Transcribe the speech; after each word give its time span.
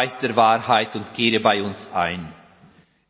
Geist 0.00 0.22
der 0.22 0.34
Wahrheit, 0.34 0.96
und 0.96 1.12
kehre 1.12 1.40
bei 1.40 1.62
uns 1.62 1.86
ein. 1.92 2.32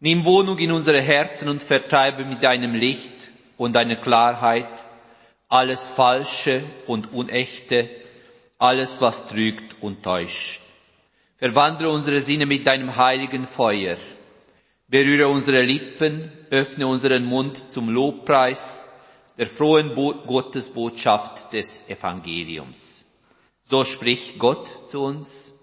Nimm 0.00 0.24
Wohnung 0.24 0.58
in 0.58 0.72
unsere 0.72 1.00
Herzen 1.00 1.48
und 1.48 1.62
vertreibe 1.62 2.24
mit 2.24 2.42
deinem 2.42 2.74
Licht 2.74 3.30
und 3.56 3.76
deiner 3.76 3.94
Klarheit 3.94 4.66
alles 5.48 5.88
Falsche 5.90 6.64
und 6.88 7.12
Unechte, 7.12 7.88
alles, 8.58 9.00
was 9.00 9.28
trügt 9.28 9.80
und 9.80 10.02
täuscht. 10.02 10.62
Verwandle 11.36 11.90
unsere 11.90 12.20
Sinne 12.22 12.46
mit 12.46 12.66
deinem 12.66 12.96
heiligen 12.96 13.46
Feuer. 13.46 13.96
Berühre 14.88 15.28
unsere 15.28 15.62
Lippen, 15.62 16.32
öffne 16.50 16.88
unseren 16.88 17.24
Mund 17.24 17.70
zum 17.70 17.88
Lobpreis 17.88 18.84
der 19.38 19.46
frohen 19.46 19.94
Bo 19.94 20.12
Gottesbotschaft 20.26 21.52
des 21.52 21.88
Evangeliums. 21.88 23.04
So 23.62 23.84
spricht 23.84 24.40
Gott 24.40 24.90
zu 24.90 25.04
uns. 25.04 25.54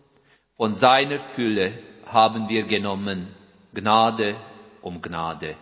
Von 0.58 0.74
seiner 0.74 1.20
Fülle 1.20 1.78
haben 2.08 2.50
wir 2.50 2.64
genommen 2.64 3.28
Gnade 3.76 4.36
um 4.82 5.04
Gnade. 5.04 5.56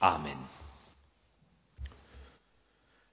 Amen. 0.00 0.36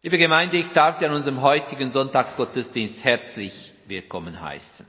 Liebe 0.01 0.17
Gemeinde, 0.17 0.57
ich 0.57 0.69
darf 0.69 0.97
Sie 0.97 1.05
an 1.05 1.13
unserem 1.13 1.43
heutigen 1.43 1.91
Sonntagsgottesdienst 1.91 3.03
herzlich 3.03 3.73
willkommen 3.85 4.41
heißen. 4.41 4.87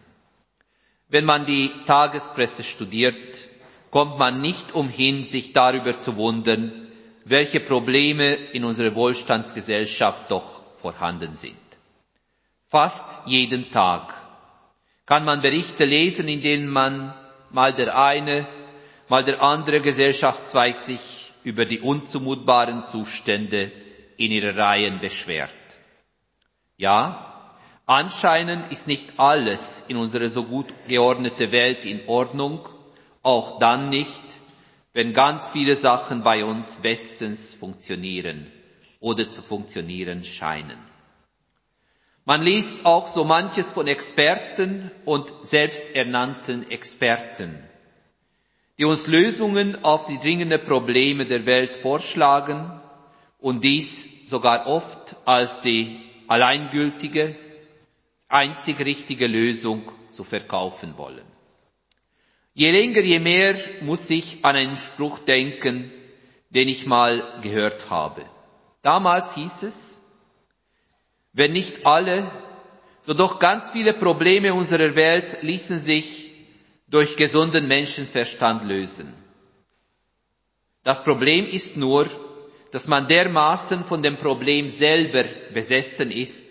Wenn 1.09 1.27
man 1.27 1.45
die 1.45 1.71
Tagespresse 1.85 2.63
studiert, 2.63 3.47
kommt 3.91 4.19
man 4.19 4.41
nicht 4.41 4.73
umhin, 4.75 5.27
sich 5.27 5.53
darüber 5.53 5.99
zu 5.99 6.17
wundern, 6.17 6.89
welche 7.27 7.61
Probleme 7.61 8.33
in 8.35 8.65
unserer 8.65 8.95
Wohlstandsgesellschaft 8.95 10.31
doch 10.31 10.63
vorhanden 10.77 11.35
sind. 11.35 11.57
Fast 12.69 13.27
jeden 13.27 13.71
Tag 13.71 14.15
kann 15.09 15.25
man 15.25 15.41
Berichte 15.41 15.87
lesen, 15.87 16.29
in 16.29 16.43
denen 16.43 16.69
man 16.69 17.15
mal 17.51 17.73
der 17.73 17.97
eine, 17.99 18.47
mal 19.09 19.25
der 19.25 19.43
andere 19.43 19.81
Gesellschaftszweig 19.81 20.85
sich 20.85 21.33
über 21.45 21.65
die 21.65 21.81
unzumutbaren 21.81 22.85
Zustände 22.85 23.73
in 24.19 24.31
ihre 24.31 24.55
Reihen 24.55 25.01
beschwert. 25.01 25.55
Ja, 26.77 27.55
anscheinend 27.87 28.71
ist 28.71 28.87
nicht 28.87 29.19
alles 29.19 29.83
in 29.89 29.97
unserer 29.97 30.29
so 30.29 30.45
gut 30.45 30.67
geordnete 30.87 31.53
Welt 31.53 31.87
in 31.87 32.07
Ordnung, 32.07 32.69
auch 33.23 33.59
dann 33.61 33.89
nicht, 33.89 34.21
wenn 34.93 35.15
ganz 35.15 35.49
viele 35.49 35.77
Sachen 35.77 36.23
bei 36.23 36.45
uns 36.45 36.81
bestens 36.83 37.55
funktionieren 37.55 38.47
oder 39.01 39.31
zu 39.31 39.41
funktionieren 39.41 40.23
scheinen. 40.23 40.77
Man 42.29 42.43
liest 42.43 42.85
auch 42.85 43.09
so 43.09 43.25
manches 43.25 43.73
von 43.73 43.87
Experten 43.87 44.91
und 45.07 45.33
selbsternannten 45.41 46.71
Experten, 46.71 47.59
die 48.77 48.85
uns 48.85 49.07
Lösungen 49.07 49.83
auf 49.83 50.09
die 50.09 50.19
dringenden 50.19 50.63
Probleme 50.63 51.25
der 51.25 51.47
Welt 51.47 51.77
vorschlagen 51.77 52.71
und 53.39 53.65
dies 53.65 54.05
sogar 54.27 54.67
oft 54.67 55.17
als 55.25 55.63
die 55.63 56.01
alleingültige, 56.27 57.35
einzig 58.29 58.79
richtige 58.85 59.27
Lösung 59.27 59.91
zu 60.11 60.23
verkaufen 60.23 60.99
wollen. 60.99 61.25
Je 62.53 62.71
länger, 62.71 63.01
je 63.01 63.21
mehr 63.21 63.55
muss 63.81 64.11
ich 64.11 64.45
an 64.45 64.55
einen 64.55 64.77
Spruch 64.77 65.21
denken, 65.21 65.91
den 66.51 66.69
ich 66.69 66.85
mal 66.85 67.41
gehört 67.41 67.89
habe. 67.89 68.27
Damals 68.83 69.35
hieß 69.35 69.63
es, 69.63 69.88
wenn 71.39 71.53
nicht 71.53 71.87
alle, 71.87 72.29
so 73.01 73.15
doch 73.15 73.39
ganz 73.39 73.71
viele 73.71 73.93
Probleme 73.93 74.53
unserer 74.53 74.97
Welt 74.97 75.39
ließen 75.43 75.79
sich 75.79 76.33
durch 76.89 77.15
gesunden 77.17 77.69
Menschenverstand 77.69 78.65
lösen. 78.65 79.15
Das 80.83 81.05
Problem 81.05 81.47
ist 81.47 81.77
nur, 81.77 82.09
dass 82.73 82.89
man 82.89 83.07
dermaßen 83.07 83.85
von 83.85 84.03
dem 84.03 84.17
Problem 84.17 84.69
selber 84.69 85.23
besessen 85.55 86.11
ist, 86.11 86.45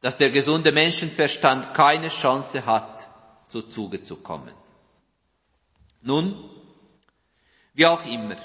dass 0.00 0.16
der 0.16 0.30
gesunde 0.30 0.72
Menschenverstand 0.72 1.72
keine 1.72 2.08
Chance 2.08 2.66
hat, 2.66 3.08
zu 3.48 3.62
Zuge 3.62 4.00
zu 4.00 4.16
kommen. 4.16 4.52
Nun, 6.02 6.42
wie 7.74 7.86
auch 7.86 8.04
immer, 8.04 8.36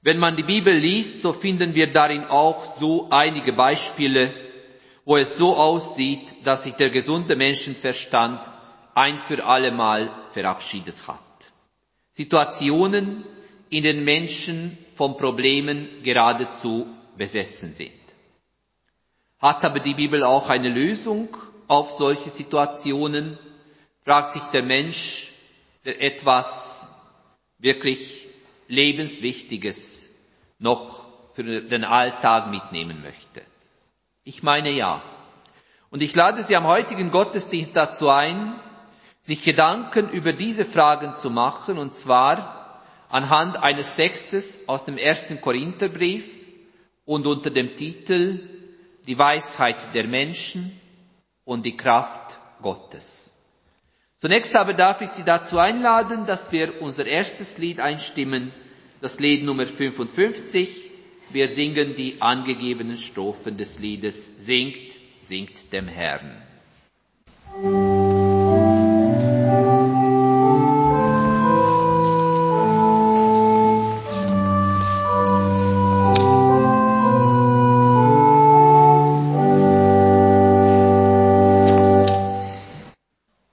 wenn 0.00 0.18
man 0.18 0.36
die 0.36 0.42
Bibel 0.54 0.72
liest, 0.74 1.20
so 1.20 1.34
finden 1.34 1.74
wir 1.74 1.92
darin 1.92 2.24
auch 2.24 2.64
so 2.64 3.08
einige 3.10 3.52
Beispiele, 3.52 4.32
wo 5.04 5.16
es 5.16 5.36
so 5.36 5.56
aussieht, 5.56 6.44
dass 6.44 6.64
sich 6.64 6.74
der 6.74 6.90
gesunde 6.90 7.36
Menschenverstand 7.36 8.40
ein 8.94 9.18
für 9.26 9.44
allemal 9.44 10.10
verabschiedet 10.32 10.96
hat. 11.06 11.18
Situationen, 12.10 13.24
in 13.70 13.84
denen 13.84 14.04
Menschen 14.04 14.76
von 14.94 15.16
Problemen 15.16 16.02
geradezu 16.02 16.86
besessen 17.16 17.74
sind. 17.74 17.92
Hat 19.38 19.64
aber 19.64 19.80
die 19.80 19.94
Bibel 19.94 20.22
auch 20.22 20.48
eine 20.50 20.68
Lösung 20.68 21.34
auf 21.66 21.92
solche 21.92 22.28
Situationen? 22.30 23.38
Fragt 24.04 24.34
sich 24.34 24.42
der 24.44 24.62
Mensch, 24.62 25.32
der 25.84 26.02
etwas 26.02 26.88
wirklich 27.58 28.28
Lebenswichtiges 28.68 30.10
noch 30.58 31.06
für 31.34 31.62
den 31.62 31.84
Alltag 31.84 32.50
mitnehmen 32.50 33.00
möchte. 33.02 33.42
Ich 34.30 34.44
meine 34.44 34.70
ja. 34.70 35.02
Und 35.90 36.04
ich 36.04 36.14
lade 36.14 36.44
Sie 36.44 36.54
am 36.54 36.68
heutigen 36.68 37.10
Gottesdienst 37.10 37.74
dazu 37.74 38.08
ein, 38.10 38.60
sich 39.22 39.42
Gedanken 39.42 40.08
über 40.08 40.32
diese 40.32 40.64
Fragen 40.64 41.16
zu 41.16 41.30
machen, 41.30 41.78
und 41.78 41.96
zwar 41.96 42.80
anhand 43.08 43.60
eines 43.60 43.92
Textes 43.96 44.60
aus 44.68 44.84
dem 44.84 44.98
ersten 44.98 45.40
Korintherbrief 45.40 46.26
und 47.04 47.26
unter 47.26 47.50
dem 47.50 47.74
Titel 47.74 48.38
Die 49.08 49.18
Weisheit 49.18 49.92
der 49.94 50.06
Menschen 50.06 50.80
und 51.44 51.66
die 51.66 51.76
Kraft 51.76 52.38
Gottes. 52.62 53.34
Zunächst 54.16 54.54
aber 54.54 54.74
darf 54.74 55.00
ich 55.00 55.10
Sie 55.10 55.24
dazu 55.24 55.58
einladen, 55.58 56.24
dass 56.24 56.52
wir 56.52 56.80
unser 56.80 57.04
erstes 57.04 57.58
Lied 57.58 57.80
einstimmen, 57.80 58.52
das 59.00 59.18
Lied 59.18 59.42
Nummer 59.42 59.66
55. 59.66 60.89
Wir 61.32 61.48
singen 61.48 61.94
die 61.94 62.20
angegebenen 62.20 62.98
Strophen 62.98 63.56
des 63.56 63.78
Liedes 63.78 64.44
Singt, 64.44 64.96
singt 65.20 65.72
dem 65.72 65.86
Herrn. 65.86 66.42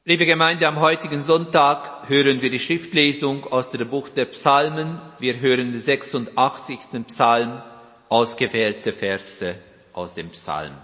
Liebe 0.04 0.26
Gemeinde, 0.26 0.68
am 0.68 0.80
heutigen 0.80 1.22
Sonntag 1.22 1.97
hören 2.10 2.42
wir 2.42 2.50
die 2.50 2.60
Schriftlesung 2.60 3.46
aus 3.46 3.72
dem 3.72 3.90
Buch 3.90 4.10
der 4.10 4.26
Psalmen. 4.26 5.00
Wir 5.20 5.40
hören 5.40 5.72
den 5.72 5.80
86. 5.80 7.06
Psalm, 7.08 7.62
ausgewählte 8.10 8.92
Verse 8.92 9.56
aus 9.94 10.14
dem 10.14 10.30
Psalm. 10.30 10.76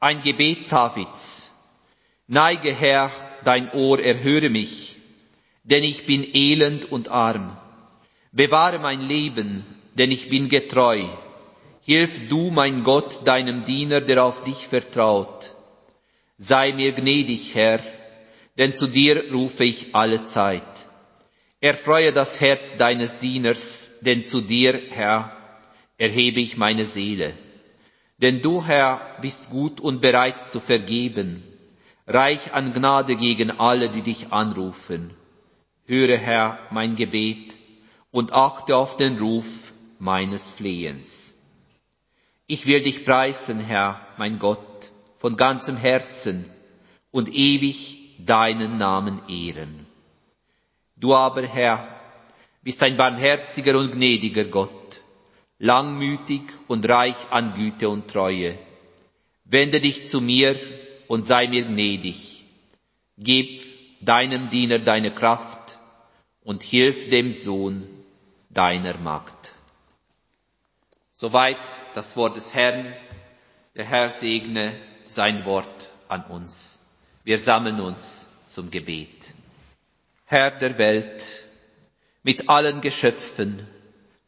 Ein 0.00 0.22
Gebet 0.22 0.70
Davids. 0.70 1.50
Neige 2.26 2.72
Herr, 2.72 3.10
dein 3.44 3.72
Ohr, 3.72 3.98
erhöre 3.98 4.50
mich, 4.50 4.96
denn 5.64 5.84
ich 5.84 6.06
bin 6.06 6.26
elend 6.34 6.90
und 6.90 7.08
arm. 7.08 7.56
Bewahre 8.32 8.78
mein 8.78 9.00
Leben, 9.00 9.64
denn 9.94 10.10
ich 10.10 10.28
bin 10.28 10.48
getreu. 10.48 11.04
Hilf 11.84 12.28
du, 12.28 12.50
mein 12.50 12.84
Gott, 12.84 13.26
deinem 13.26 13.64
Diener, 13.64 14.00
der 14.00 14.24
auf 14.24 14.44
dich 14.44 14.68
vertraut 14.68 15.54
Sei 16.38 16.72
mir 16.72 16.90
gnädig, 16.90 17.54
Herr, 17.54 17.78
denn 18.58 18.74
zu 18.74 18.86
dir 18.86 19.32
rufe 19.32 19.64
ich 19.64 19.94
alle 19.94 20.24
Zeit. 20.26 20.62
Erfreue 21.60 22.12
das 22.12 22.40
Herz 22.40 22.76
deines 22.76 23.18
Dieners, 23.18 23.90
denn 24.00 24.24
zu 24.24 24.40
dir, 24.40 24.80
Herr, 24.90 25.36
erhebe 25.96 26.40
ich 26.40 26.56
meine 26.56 26.86
Seele. 26.86 27.38
Denn 28.18 28.42
du, 28.42 28.64
Herr, 28.64 29.16
bist 29.20 29.50
gut 29.50 29.80
und 29.80 30.00
bereit 30.00 30.50
zu 30.50 30.60
vergeben, 30.60 31.42
reich 32.06 32.52
an 32.52 32.72
Gnade 32.72 33.16
gegen 33.16 33.50
alle, 33.50 33.88
die 33.88 34.02
dich 34.02 34.32
anrufen. 34.32 35.14
Höre, 35.86 36.16
Herr, 36.16 36.58
mein 36.70 36.96
Gebet 36.96 37.56
und 38.10 38.32
achte 38.32 38.76
auf 38.76 38.96
den 38.96 39.18
Ruf 39.18 39.46
meines 39.98 40.50
Flehens. 40.50 41.36
Ich 42.46 42.66
will 42.66 42.82
dich 42.82 43.04
preisen, 43.04 43.60
Herr, 43.60 44.06
mein 44.18 44.38
Gott, 44.38 44.92
von 45.18 45.36
ganzem 45.36 45.76
Herzen 45.76 46.44
und 47.10 47.32
ewig 47.32 48.01
deinen 48.26 48.78
Namen 48.78 49.20
ehren. 49.28 49.86
Du 50.96 51.14
aber, 51.14 51.46
Herr, 51.46 51.88
bist 52.62 52.82
ein 52.82 52.96
barmherziger 52.96 53.78
und 53.78 53.92
gnädiger 53.92 54.44
Gott, 54.44 55.00
langmütig 55.58 56.42
und 56.68 56.88
reich 56.88 57.16
an 57.30 57.54
Güte 57.54 57.88
und 57.88 58.08
Treue. 58.08 58.58
Wende 59.44 59.80
dich 59.80 60.06
zu 60.06 60.20
mir 60.20 60.56
und 61.08 61.26
sei 61.26 61.48
mir 61.48 61.64
gnädig. 61.64 62.44
Gib 63.18 63.62
deinem 64.00 64.50
Diener 64.50 64.78
deine 64.78 65.12
Kraft 65.12 65.78
und 66.44 66.62
hilf 66.62 67.08
dem 67.08 67.32
Sohn 67.32 67.86
deiner 68.50 68.96
Magd. 68.98 69.52
Soweit 71.12 71.60
das 71.94 72.16
Wort 72.16 72.36
des 72.36 72.54
Herrn. 72.54 72.92
Der 73.76 73.84
Herr 73.84 74.08
segne 74.08 74.74
sein 75.06 75.44
Wort 75.44 75.90
an 76.08 76.24
uns. 76.24 76.81
Wir 77.24 77.38
sammeln 77.38 77.80
uns 77.80 78.26
zum 78.48 78.70
Gebet. 78.70 79.32
Herr 80.26 80.50
der 80.50 80.76
Welt, 80.78 81.24
mit 82.24 82.48
allen 82.48 82.80
Geschöpfen 82.80 83.66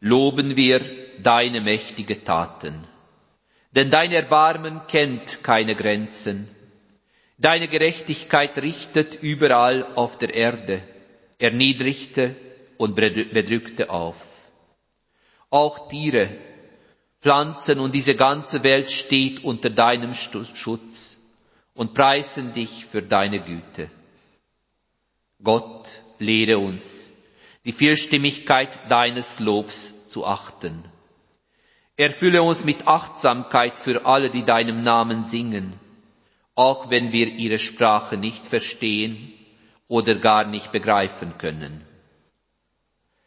loben 0.01 0.55
wir 0.57 0.81
deine 1.23 1.61
mächtige 1.61 2.23
Taten. 2.23 2.85
Denn 3.73 3.91
dein 3.91 4.13
Erbarmen 4.13 4.81
kennt 4.87 5.43
keine 5.43 5.75
Grenzen. 5.75 6.49
Deine 7.39 7.67
Gerechtigkeit 7.67 8.57
richtet 8.59 9.21
überall 9.23 9.85
auf 9.97 10.19
der 10.19 10.33
Erde, 10.33 10.83
erniedrigte 11.39 12.37
und 12.79 12.95
bedrückte 12.95 13.91
auf. 13.91 14.17
Auch 15.51 15.89
Tiere, 15.89 16.29
Pflanzen 17.23 17.81
und 17.81 17.93
diese 17.95 18.15
ganze 18.15 18.63
Welt 18.63 18.93
steht 18.93 19.43
unter 19.43 19.71
deinem 19.71 20.15
Schutz 20.15 21.14
und 21.75 21.93
preisen 21.95 22.53
dich 22.53 22.87
für 22.87 23.03
deine 23.03 23.41
Güte. 23.41 23.91
Gott, 25.43 25.89
lehre 26.19 26.59
uns, 26.59 27.13
die 27.65 27.73
Vielstimmigkeit 27.73 28.71
deines 28.91 29.41
Lobs 29.41 30.07
zu 30.07 30.25
achten. 30.25 30.85
Erfülle 31.97 32.43
uns 32.43 32.65
mit 32.65 32.87
Achtsamkeit 32.89 33.75
für 33.77 34.07
alle, 34.07 34.31
die 34.31 34.45
deinem 34.45 34.83
Namen 34.83 35.25
singen, 35.25 35.75
auch 36.55 36.91
wenn 36.91 37.13
wir 37.13 37.29
ihre 37.29 37.59
Sprache 37.59 38.17
nicht 38.17 38.47
verstehen 38.47 39.33
oder 39.89 40.15
gar 40.17 40.45
nicht 40.45 40.73
begreifen 40.73 41.39
können. 41.39 41.85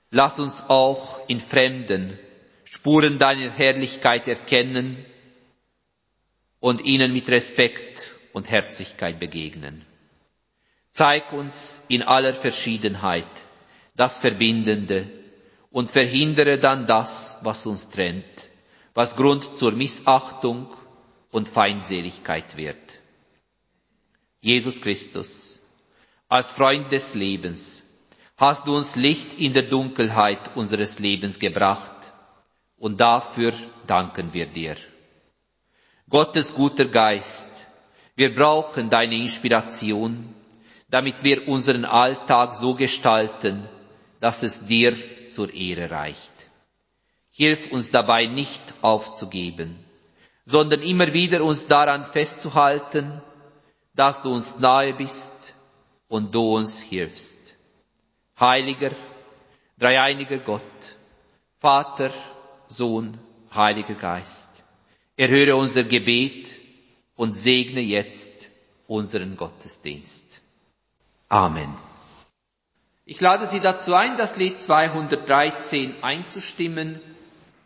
Lass 0.10 0.40
uns 0.40 0.64
auch 0.70 1.28
in 1.28 1.42
Fremden 1.42 2.18
Spuren 2.64 3.18
deiner 3.20 3.50
Herrlichkeit 3.52 4.28
erkennen 4.28 5.06
und 6.60 6.82
ihnen 6.84 7.14
mit 7.14 7.30
Respekt 7.30 8.17
und 8.38 8.52
Herzlichkeit 8.52 9.20
begegnen. 9.20 9.84
Zeig 10.92 11.34
uns 11.34 11.82
in 11.88 12.04
aller 12.04 12.36
Verschiedenheit 12.36 13.26
das 13.96 14.20
Verbindende 14.20 15.10
und 15.72 15.90
verhindere 15.90 16.60
dann 16.60 16.86
das, 16.86 17.40
was 17.42 17.66
uns 17.66 17.90
trennt, 17.90 18.50
was 18.94 19.16
Grund 19.16 19.58
zur 19.58 19.72
Missachtung 19.72 20.68
und 21.32 21.50
Feindseligkeit 21.50 22.56
wird. 22.58 23.02
Jesus 24.40 24.80
Christus, 24.82 25.60
als 26.30 26.52
Freund 26.52 26.92
des 26.92 27.16
Lebens, 27.16 27.84
hast 28.38 28.68
du 28.68 28.76
uns 28.76 28.96
Licht 28.96 29.34
in 29.34 29.54
der 29.54 29.64
Dunkelheit 29.64 30.56
unseres 30.56 31.00
Lebens 31.00 31.40
gebracht 31.40 32.14
und 32.78 33.02
dafür 33.02 33.54
danken 33.88 34.32
wir 34.32 34.46
dir. 34.46 34.76
Gottes 36.08 36.54
guter 36.54 36.86
Geist, 36.86 37.57
wir 38.18 38.34
brauchen 38.34 38.90
deine 38.90 39.16
Inspiration, 39.16 40.34
damit 40.90 41.24
wir 41.24 41.48
unseren 41.48 41.86
Alltag 41.86 42.56
so 42.56 42.74
gestalten, 42.74 43.70
dass 44.20 44.42
es 44.42 44.66
dir 44.66 44.96
zur 45.30 45.54
Ehre 45.54 45.92
reicht. 45.92 46.34
Hilf 47.30 47.72
uns 47.72 47.92
dabei 47.92 48.26
nicht 48.26 48.74
aufzugeben, 48.82 49.78
sondern 50.46 50.82
immer 50.82 51.14
wieder 51.14 51.44
uns 51.44 51.68
daran 51.68 52.06
festzuhalten, 52.12 53.22
dass 53.94 54.24
du 54.24 54.34
uns 54.34 54.58
nahe 54.58 54.94
bist 54.94 55.54
und 56.08 56.34
du 56.34 56.56
uns 56.56 56.80
hilfst. 56.80 57.38
Heiliger, 58.40 58.92
dreieiniger 59.78 60.40
Gott, 60.40 60.64
Vater, 61.60 62.10
Sohn, 62.68 63.20
Heiliger 63.54 63.94
Geist, 63.94 64.50
erhöre 65.16 65.56
unser 65.56 65.84
Gebet 65.84 66.57
und 67.18 67.34
segne 67.34 67.82
jetzt 67.82 68.48
unseren 68.88 69.36
Gottesdienst. 69.36 70.40
Amen. 71.28 71.76
Ich 73.06 73.20
lade 73.20 73.48
Sie 73.48 73.60
dazu 73.60 73.94
ein, 73.94 74.16
das 74.18 74.38
Lied 74.38 74.62
213 74.62 76.02
einzustimmen. 76.04 77.02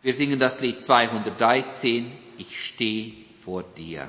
Wir 0.02 0.14
singen 0.14 0.40
das 0.40 0.60
Lied 0.60 0.80
213, 0.82 2.10
Ich 2.38 2.64
stehe 2.64 3.12
vor 3.44 3.62
dir. 3.62 4.08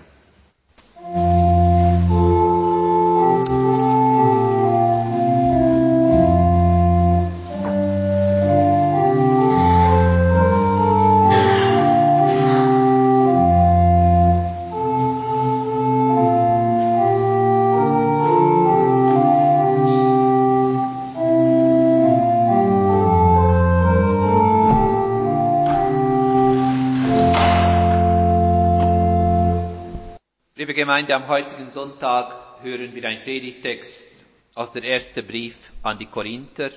Gemeinde, 30.84 31.16
am 31.16 31.30
heutigen 31.30 31.70
Sonntag 31.70 32.62
hören 32.62 32.94
wir 32.94 33.06
einen 33.08 33.24
Predigtext 33.24 34.06
aus 34.54 34.74
dem 34.74 34.84
ersten 34.84 35.26
Brief 35.26 35.72
an 35.82 35.98
die 35.98 36.08
Korinther. 36.08 36.72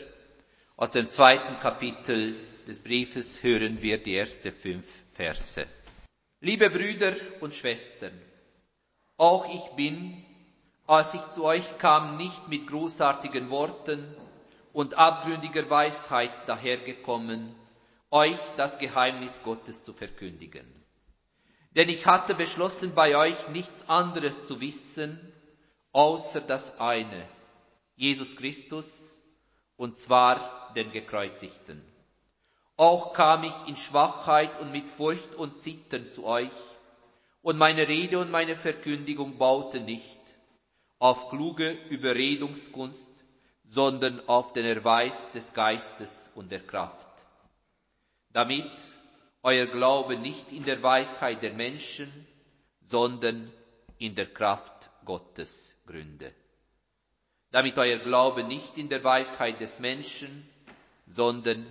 Aus 0.77 0.93
dem 0.93 1.09
zweiten 1.09 1.59
Kapitel 1.59 2.37
des 2.69 2.79
Briefes 2.79 3.43
hören 3.43 3.83
wir 3.83 3.99
die 3.99 4.17
ersten 4.17 4.53
fünf 4.53 4.87
Verse. 5.15 5.67
Liebe 6.41 6.71
Brüder 6.71 7.17
und 7.41 7.53
Schwestern, 7.53 8.13
auch 9.17 9.53
ich 9.53 9.75
bin, 9.75 10.25
als 10.87 11.13
ich 11.13 11.33
zu 11.33 11.43
euch 11.43 11.77
kam, 11.79 12.17
nicht 12.17 12.47
mit 12.47 12.69
großartigen 12.69 13.51
Worten 13.51 14.07
und 14.73 14.95
abgründiger 14.95 15.69
Weisheit 15.69 16.31
dahergekommen, 16.47 17.57
euch 18.13 18.39
das 18.57 18.79
Geheimnis 18.79 19.35
Gottes 19.43 19.83
zu 19.83 19.93
verkündigen. 19.93 20.76
Denn 21.77 21.91
ich 21.91 22.07
hatte 22.07 22.35
beschlossen, 22.35 22.95
bei 22.95 23.19
euch 23.19 23.49
nichts 23.49 23.87
anderes 23.87 24.47
zu 24.47 24.61
wissen, 24.61 25.21
außer 25.93 26.41
das 26.41 26.81
eine, 26.81 27.29
Jesus 27.97 28.35
Christus, 28.35 29.21
und 29.77 29.99
zwar 29.99 30.73
den 30.75 30.91
Gekreuzigten. 30.91 31.83
Auch 32.79 33.13
kam 33.13 33.45
ich 33.45 33.53
in 33.67 33.77
Schwachheit 33.77 34.59
und 34.61 34.73
mit 34.73 34.89
Furcht 34.89 35.35
und 35.35 35.61
Zittern 35.61 36.09
zu 36.09 36.25
euch, 36.25 36.49
und 37.43 37.59
meine 37.59 37.87
Rede 37.87 38.19
und 38.21 38.31
meine 38.31 38.57
Verkündigung 38.57 39.37
baute 39.37 39.79
nicht 39.79 40.17
auf 40.99 41.29
kluge 41.29 41.73
Überredungskunst, 41.91 43.11
sondern 43.65 44.27
auf 44.29 44.55
den 44.55 44.65
Erweis 44.65 45.31
des 45.33 45.53
Geistes 45.53 46.31
und 46.35 46.51
der 46.51 46.61
Kraft, 46.61 47.07
damit 48.31 48.71
euer 49.47 49.67
Glaube 49.67 50.17
nicht 50.17 50.51
in 50.51 50.65
der 50.65 50.83
Weisheit 50.83 51.41
der 51.41 51.53
Menschen, 51.53 52.27
sondern 52.81 53.53
in 53.97 54.17
der 54.17 54.27
Kraft 54.27 54.91
Gottes 55.05 55.81
gründe. 55.87 56.35
Damit 57.53 57.79
euer 57.79 57.99
Glaube 57.99 58.43
nicht 58.43 58.77
in 58.77 58.89
der 58.89 59.05
Weisheit 59.05 59.61
des 59.61 59.79
Menschen, 59.79 60.51
sondern 61.07 61.65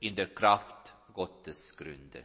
in 0.00 0.16
der 0.16 0.28
Kraft 0.28 0.94
Gottes 1.12 1.76
gründe. 1.76 2.24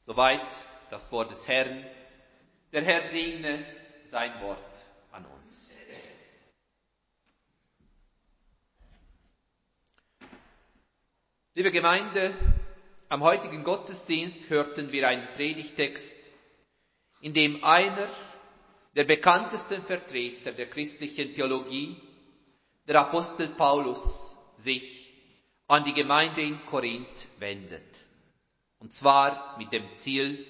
Soweit 0.00 0.54
das 0.90 1.10
Wort 1.10 1.30
des 1.30 1.48
Herrn. 1.48 1.86
Der 2.72 2.84
Herr 2.84 3.00
segne 3.10 3.64
sein 4.04 4.38
Wort 4.42 4.84
an 5.12 5.24
uns. 5.24 5.74
Liebe 11.54 11.70
Gemeinde, 11.70 12.34
am 13.08 13.22
heutigen 13.22 13.64
Gottesdienst 13.64 14.50
hörten 14.50 14.92
wir 14.92 15.08
einen 15.08 15.26
Predigtext, 15.34 16.14
in 17.20 17.32
dem 17.32 17.64
einer 17.64 18.08
der 18.94 19.04
bekanntesten 19.04 19.82
Vertreter 19.82 20.52
der 20.52 20.68
christlichen 20.68 21.34
Theologie, 21.34 21.96
der 22.86 23.00
Apostel 23.00 23.48
Paulus, 23.48 24.36
sich 24.56 25.08
an 25.66 25.84
die 25.84 25.94
Gemeinde 25.94 26.42
in 26.42 26.64
Korinth 26.66 27.28
wendet. 27.38 27.82
Und 28.78 28.92
zwar 28.92 29.56
mit 29.58 29.72
dem 29.72 29.84
Ziel, 29.96 30.46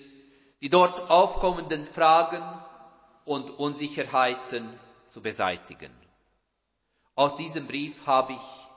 die 0.61 0.69
dort 0.69 1.11
aufkommenden 1.11 1.85
Fragen 1.85 2.43
und 3.25 3.51
Unsicherheiten 3.51 4.79
zu 5.11 5.21
beseitigen. 5.23 5.93
Aus 7.15 7.37
diesem 7.37 7.67
Brief 7.67 7.95
habe 8.07 8.33
ich 8.35 8.69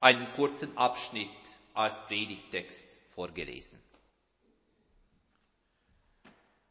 einen 0.00 0.32
kurzen 0.34 0.76
Abschnitt 0.76 1.28
als 1.74 2.00
Predigtext 2.06 2.89
vorgelesen. 3.14 3.80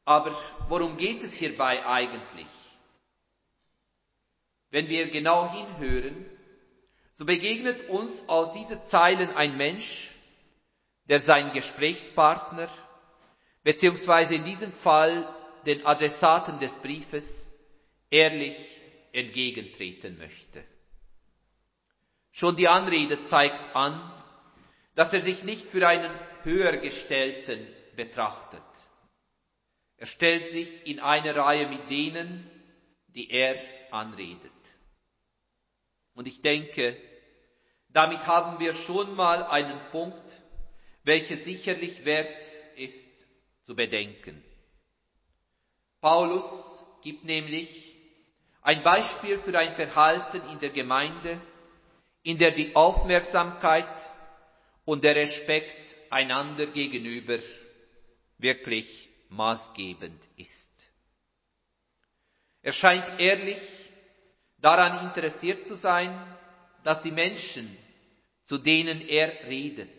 Aber 0.06 0.36
worum 0.68 0.98
geht 0.98 1.24
es 1.24 1.34
hierbei 1.34 1.86
eigentlich? 1.86 2.48
wenn 4.72 4.88
wir 4.88 5.10
genau 5.10 5.52
hinhören, 5.52 6.26
so 7.16 7.26
begegnet 7.26 7.90
uns 7.90 8.28
aus 8.30 8.54
diesen 8.54 8.84
Zeilen 8.86 9.30
ein 9.36 9.58
Mensch, 9.58 10.12
der 11.06 11.20
seinen 11.20 11.52
Gesprächspartner, 11.52 12.70
beziehungsweise 13.64 14.36
in 14.36 14.46
diesem 14.46 14.72
Fall 14.72 15.28
den 15.66 15.86
Adressaten 15.86 16.60
des 16.60 16.74
Briefes, 16.76 17.54
ehrlich 18.10 18.56
entgegentreten 19.12 20.18
möchte. 20.18 20.64
Schon 22.32 22.56
die 22.56 22.68
Anrede 22.68 23.24
zeigt 23.24 23.76
an, 23.76 24.00
dass 24.96 25.14
er 25.14 25.22
sich 25.22 25.44
nicht 25.44 25.66
für 25.66 25.88
einen 25.88 26.12
Höhergestellten 26.44 27.68
betrachtet. 27.96 28.62
Er 29.98 30.06
stellt 30.06 30.50
sich 30.50 30.88
in 30.88 31.00
eine 31.00 31.36
Reihe 31.36 31.68
mit 31.68 31.90
denen, 31.90 32.50
die 33.08 33.30
er 33.32 33.56
anredet. 33.92 34.52
Und 36.14 36.28
ich 36.28 36.42
denke, 36.42 36.96
damit 37.90 38.26
haben 38.28 38.60
wir 38.60 38.74
schon 38.74 39.16
mal 39.16 39.44
einen 39.44 39.80
Punkt, 39.92 40.32
welcher 41.04 41.38
sicherlich 41.38 42.06
wert 42.06 42.46
ist 42.76 43.10
zu 43.66 43.76
bedenken. 43.76 44.44
Paulus 46.02 46.86
gibt 47.02 47.26
nämlich 47.26 47.70
ein 48.62 48.84
Beispiel 48.84 49.38
für 49.40 49.58
ein 49.58 49.76
Verhalten 49.76 50.42
in 50.50 50.60
der 50.60 50.70
Gemeinde, 50.70 51.42
in 52.24 52.38
der 52.38 52.52
die 52.52 52.76
Aufmerksamkeit 52.76 53.88
und 54.86 55.04
der 55.04 55.16
Respekt 55.16 55.89
einander 56.12 56.68
gegenüber 56.68 57.40
wirklich 58.38 59.10
maßgebend 59.30 60.28
ist. 60.38 60.74
Er 62.62 62.74
scheint 62.74 63.20
ehrlich 63.20 63.62
daran 64.58 65.08
interessiert 65.08 65.66
zu 65.66 65.76
sein, 65.76 66.12
dass 66.84 67.02
die 67.02 67.12
Menschen, 67.12 67.78
zu 68.44 68.58
denen 68.58 69.02
er 69.02 69.48
redet, 69.48 69.90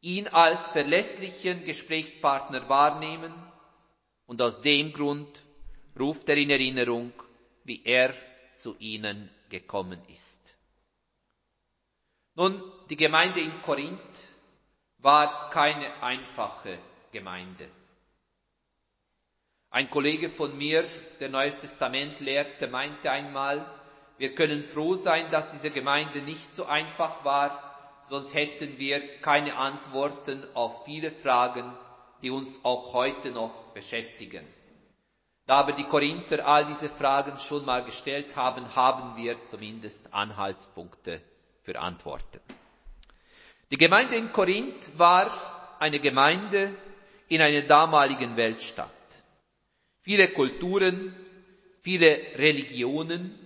ihn 0.00 0.28
als 0.28 0.68
verlässlichen 0.68 1.64
Gesprächspartner 1.64 2.68
wahrnehmen 2.68 3.32
und 4.26 4.42
aus 4.42 4.60
dem 4.60 4.92
Grund 4.92 5.28
ruft 5.98 6.28
er 6.28 6.36
in 6.36 6.50
Erinnerung, 6.50 7.12
wie 7.64 7.82
er 7.84 8.14
zu 8.54 8.76
ihnen 8.78 9.30
gekommen 9.48 10.00
ist. 10.08 10.40
Nun, 12.34 12.62
die 12.88 12.96
Gemeinde 12.96 13.40
in 13.40 13.62
Korinth 13.62 14.31
war 15.02 15.50
keine 15.50 16.02
einfache 16.02 16.78
Gemeinde. 17.10 17.68
Ein 19.70 19.90
Kollege 19.90 20.30
von 20.30 20.56
mir, 20.56 20.84
der 21.18 21.28
Neues 21.28 21.60
Testament 21.60 22.20
lehrte, 22.20 22.68
meinte 22.68 23.10
einmal, 23.10 23.66
wir 24.18 24.34
können 24.34 24.64
froh 24.68 24.94
sein, 24.94 25.30
dass 25.30 25.50
diese 25.50 25.70
Gemeinde 25.70 26.20
nicht 26.22 26.52
so 26.52 26.66
einfach 26.66 27.24
war, 27.24 28.02
sonst 28.08 28.34
hätten 28.34 28.78
wir 28.78 29.18
keine 29.20 29.56
Antworten 29.56 30.46
auf 30.54 30.84
viele 30.84 31.10
Fragen, 31.10 31.72
die 32.20 32.30
uns 32.30 32.60
auch 32.64 32.92
heute 32.92 33.30
noch 33.32 33.72
beschäftigen. 33.72 34.46
Da 35.46 35.56
aber 35.56 35.72
die 35.72 35.84
Korinther 35.88 36.46
all 36.46 36.66
diese 36.66 36.88
Fragen 36.88 37.38
schon 37.38 37.64
mal 37.64 37.82
gestellt 37.82 38.36
haben, 38.36 38.76
haben 38.76 39.16
wir 39.16 39.42
zumindest 39.42 40.14
Anhaltspunkte 40.14 41.20
für 41.62 41.80
Antworten. 41.80 42.40
Die 43.72 43.78
Gemeinde 43.78 44.16
in 44.16 44.30
Korinth 44.32 44.98
war 44.98 45.78
eine 45.78 45.98
Gemeinde 45.98 46.74
in 47.28 47.40
einer 47.40 47.62
damaligen 47.62 48.36
Weltstadt. 48.36 48.90
Viele 50.02 50.28
Kulturen, 50.28 51.16
viele 51.80 52.10
Religionen 52.36 53.38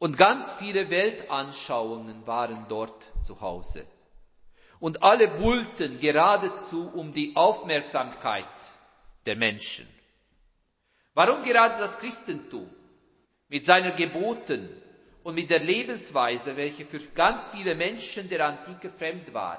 und 0.00 0.18
ganz 0.18 0.54
viele 0.54 0.90
Weltanschauungen 0.90 2.26
waren 2.26 2.66
dort 2.68 3.12
zu 3.22 3.40
Hause. 3.40 3.86
Und 4.80 5.04
alle 5.04 5.28
buhlten 5.28 6.00
geradezu 6.00 6.90
um 6.92 7.12
die 7.12 7.36
Aufmerksamkeit 7.36 8.46
der 9.24 9.36
Menschen. 9.36 9.86
Warum 11.14 11.44
gerade 11.44 11.78
das 11.78 11.96
Christentum 12.00 12.68
mit 13.46 13.64
seiner 13.64 13.92
Geboten 13.92 14.68
und 15.22 15.34
mit 15.34 15.50
der 15.50 15.60
Lebensweise, 15.60 16.56
welche 16.56 16.86
für 16.86 17.00
ganz 17.14 17.48
viele 17.48 17.74
Menschen 17.74 18.28
der 18.28 18.46
Antike 18.46 18.90
fremd 18.90 19.32
war, 19.34 19.58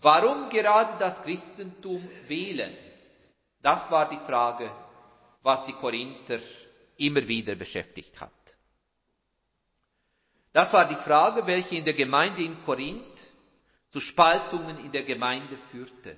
warum 0.00 0.48
gerade 0.48 0.98
das 0.98 1.22
Christentum 1.22 2.08
wählen? 2.26 2.76
Das 3.62 3.90
war 3.90 4.08
die 4.08 4.18
Frage, 4.26 4.70
was 5.42 5.64
die 5.64 5.72
Korinther 5.72 6.38
immer 6.96 7.26
wieder 7.26 7.54
beschäftigt 7.54 8.20
hat. 8.20 8.30
Das 10.52 10.72
war 10.72 10.88
die 10.88 10.94
Frage, 10.94 11.46
welche 11.46 11.76
in 11.76 11.84
der 11.84 11.94
Gemeinde 11.94 12.42
in 12.42 12.64
Korinth 12.64 13.28
zu 13.90 14.00
Spaltungen 14.00 14.78
in 14.78 14.92
der 14.92 15.02
Gemeinde 15.02 15.58
führte. 15.70 16.16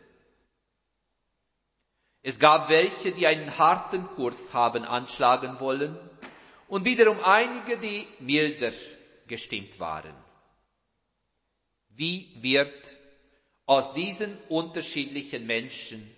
Es 2.23 2.39
gab 2.39 2.69
welche, 2.69 3.13
die 3.13 3.27
einen 3.27 3.59
harten 3.59 4.07
Kurs 4.15 4.53
haben 4.55 4.85
anschlagen 4.85 5.59
wollen 5.61 5.97
und 6.69 6.85
wiederum 6.85 7.19
einige, 7.23 7.79
die 7.79 8.07
milder 8.21 8.73
gestimmt 9.27 9.79
waren. 9.81 10.15
Wie 11.91 12.31
wird 12.41 12.97
aus 13.67 13.93
diesen 13.95 14.39
unterschiedlichen 14.49 15.47
Menschen 15.47 16.09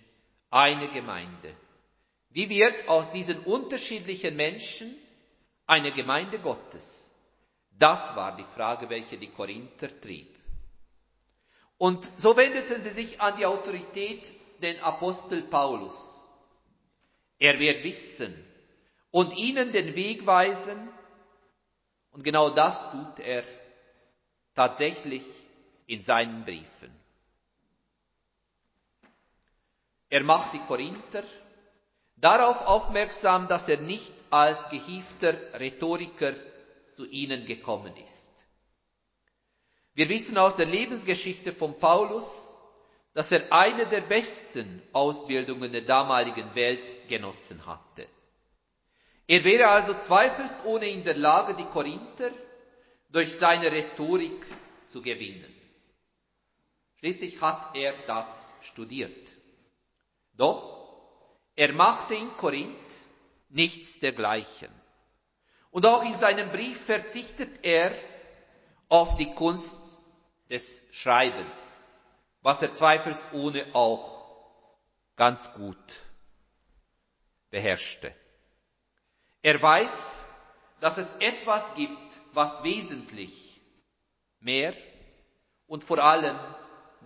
eine 0.49 0.89
Gemeinde? 0.89 1.55
Wie 2.29 2.49
wird 2.49 2.87
aus 2.87 3.11
diesen 3.11 3.39
unterschiedlichen 3.39 4.35
Menschen 4.35 4.95
eine 5.65 5.91
Gemeinde 5.91 6.39
Gottes? 6.39 7.11
Das 7.77 8.15
war 8.15 8.35
die 8.35 8.45
Frage, 8.55 8.89
welche 8.89 9.17
die 9.17 9.31
Korinther 9.31 9.99
trieb. 9.99 10.35
Und 11.77 12.07
so 12.17 12.37
wendeten 12.37 12.81
sie 12.81 12.91
sich 12.91 13.19
an 13.19 13.37
die 13.37 13.45
Autorität, 13.45 14.21
den 14.61 14.79
Apostel 14.81 15.41
Paulus. 15.41 16.27
Er 17.39 17.57
wird 17.57 17.83
wissen 17.83 18.50
und 19.11 19.35
ihnen 19.37 19.71
den 19.71 19.95
Weg 19.95 20.25
weisen. 20.25 20.89
Und 22.11 22.23
genau 22.23 22.49
das 22.49 22.89
tut 22.91 23.19
er 23.19 23.43
tatsächlich 24.55 25.23
in 25.85 26.01
seinen 26.01 26.43
Briefen. 26.43 26.91
Er 30.09 30.23
macht 30.23 30.53
die 30.53 30.59
Korinther 30.59 31.23
darauf 32.17 32.61
aufmerksam, 32.61 33.47
dass 33.47 33.67
er 33.69 33.79
nicht 33.79 34.13
als 34.29 34.69
gehiefter 34.69 35.33
Rhetoriker 35.53 36.33
zu 36.93 37.05
ihnen 37.05 37.45
gekommen 37.45 37.95
ist. 37.97 38.27
Wir 39.93 40.07
wissen 40.09 40.37
aus 40.37 40.55
der 40.55 40.65
Lebensgeschichte 40.65 41.53
von 41.53 41.77
Paulus, 41.77 42.57
dass 43.13 43.31
er 43.31 43.51
eine 43.51 43.85
der 43.87 44.01
besten 44.01 44.81
Ausbildungen 44.93 45.71
der 45.71 45.81
damaligen 45.81 46.55
Welt 46.55 47.09
genossen 47.09 47.65
hatte. 47.65 48.07
Er 49.31 49.45
wäre 49.45 49.69
also 49.69 49.93
zweifelsohne 49.93 50.89
in 50.89 51.05
der 51.05 51.15
Lage, 51.15 51.55
die 51.55 51.63
Korinther 51.63 52.31
durch 53.07 53.33
seine 53.37 53.71
Rhetorik 53.71 54.45
zu 54.83 55.01
gewinnen. 55.01 55.55
Schließlich 56.97 57.39
hat 57.39 57.73
er 57.73 57.93
das 58.07 58.53
studiert. 58.59 59.29
Doch 60.33 60.99
er 61.55 61.71
machte 61.71 62.13
in 62.13 62.35
Korinth 62.35 62.91
nichts 63.47 64.01
dergleichen. 64.01 64.69
Und 65.69 65.85
auch 65.85 66.03
in 66.03 66.17
seinem 66.17 66.49
Brief 66.49 66.83
verzichtet 66.83 67.63
er 67.63 67.93
auf 68.89 69.15
die 69.15 69.33
Kunst 69.33 69.79
des 70.49 70.83
Schreibens, 70.91 71.79
was 72.41 72.61
er 72.61 72.73
zweifelsohne 72.73 73.67
auch 73.71 74.75
ganz 75.15 75.49
gut 75.53 76.03
beherrschte. 77.49 78.13
Er 79.41 79.61
weiß, 79.61 80.25
dass 80.79 80.97
es 80.97 81.11
etwas 81.19 81.63
gibt, 81.75 81.97
was 82.33 82.63
wesentlich 82.63 83.59
mehr 84.39 84.73
und 85.67 85.83
vor 85.83 85.99
allem 85.99 86.37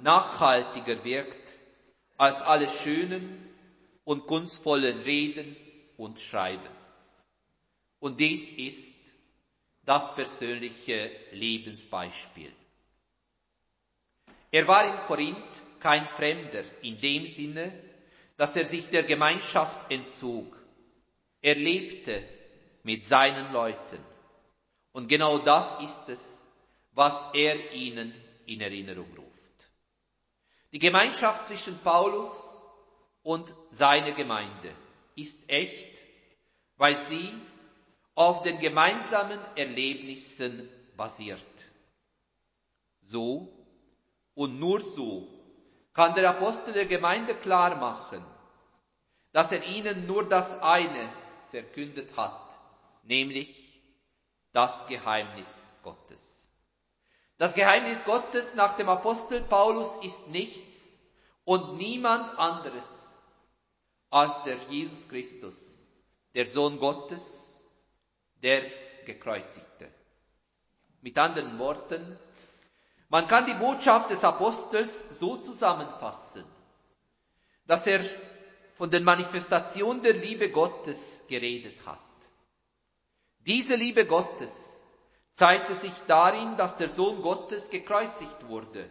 nachhaltiger 0.01 1.03
wirkt 1.03 1.53
als 2.17 2.41
alle 2.41 2.69
schönen 2.69 3.53
und 4.03 4.27
kunstvollen 4.27 5.01
Reden 5.01 5.55
und 5.97 6.19
Schreiben. 6.19 6.69
Und 7.99 8.19
dies 8.19 8.51
ist 8.51 8.93
das 9.83 10.13
persönliche 10.15 11.11
Lebensbeispiel. 11.31 12.51
Er 14.51 14.67
war 14.67 14.85
in 14.85 15.07
Korinth 15.07 15.63
kein 15.79 16.07
Fremder 16.09 16.63
in 16.81 16.99
dem 16.99 17.27
Sinne, 17.27 17.71
dass 18.37 18.55
er 18.55 18.65
sich 18.65 18.89
der 18.89 19.03
Gemeinschaft 19.03 19.91
entzog. 19.91 20.57
Er 21.45 21.53
lebte 21.53 22.27
mit 22.81 23.05
seinen 23.05 23.53
Leuten. 23.53 24.03
Und 24.93 25.07
genau 25.07 25.37
das 25.37 25.79
ist 25.81 26.09
es, 26.09 26.47
was 26.93 27.13
er 27.35 27.71
ihnen 27.71 28.15
in 28.47 28.61
Erinnerung 28.61 29.15
ruft. 29.15 29.69
Die 30.71 30.79
Gemeinschaft 30.79 31.45
zwischen 31.45 31.77
Paulus 31.83 32.59
und 33.21 33.53
seine 33.69 34.15
Gemeinde 34.15 34.73
ist 35.15 35.39
echt, 35.47 35.99
weil 36.77 36.95
sie 37.09 37.31
auf 38.15 38.41
den 38.41 38.57
gemeinsamen 38.57 39.39
Erlebnissen 39.55 40.67
basiert. 40.97 41.55
So 43.03 43.53
und 44.33 44.59
nur 44.59 44.81
so 44.81 45.27
kann 45.93 46.15
der 46.15 46.27
Apostel 46.27 46.73
der 46.73 46.87
Gemeinde 46.87 47.35
klar 47.35 47.75
machen, 47.75 48.25
dass 49.31 49.51
er 49.51 49.63
ihnen 49.63 50.07
nur 50.07 50.27
das 50.27 50.59
eine 50.63 51.07
verkündet 51.55 52.17
hat, 52.17 52.57
nämlich 53.03 53.81
das 54.51 54.87
Geheimnis 54.87 55.73
Gottes. 55.83 56.49
Das 57.37 57.53
Geheimnis 57.53 58.03
Gottes 58.03 58.55
nach 58.55 58.75
dem 58.75 58.89
Apostel 58.89 59.39
Paulus 59.39 59.95
ist 60.03 60.27
nichts 60.27 60.75
und 61.45 61.77
niemand 61.77 62.37
anderes 62.37 63.17
als 64.09 64.33
der 64.43 64.57
Jesus 64.69 65.07
Christus, 65.07 65.87
der 66.33 66.45
Sohn 66.45 66.77
Gottes, 66.77 67.61
der 68.43 68.63
gekreuzigte. 69.05 69.89
Mit 70.99 71.17
anderen 71.17 71.57
Worten, 71.57 72.19
man 73.07 73.27
kann 73.29 73.45
die 73.45 73.53
Botschaft 73.53 74.09
des 74.09 74.25
Apostels 74.25 75.05
so 75.11 75.37
zusammenfassen, 75.37 76.43
dass 77.65 77.87
er 77.87 78.03
von 78.73 78.91
den 78.91 79.05
Manifestationen 79.05 80.03
der 80.03 80.15
Liebe 80.15 80.49
Gottes 80.51 81.14
geredet 81.27 81.85
hat. 81.85 81.99
Diese 83.45 83.75
Liebe 83.75 84.05
Gottes 84.05 84.83
zeigte 85.33 85.75
sich 85.75 85.93
darin, 86.07 86.57
dass 86.57 86.77
der 86.77 86.89
Sohn 86.89 87.21
Gottes 87.21 87.69
gekreuzigt 87.69 88.47
wurde. 88.47 88.89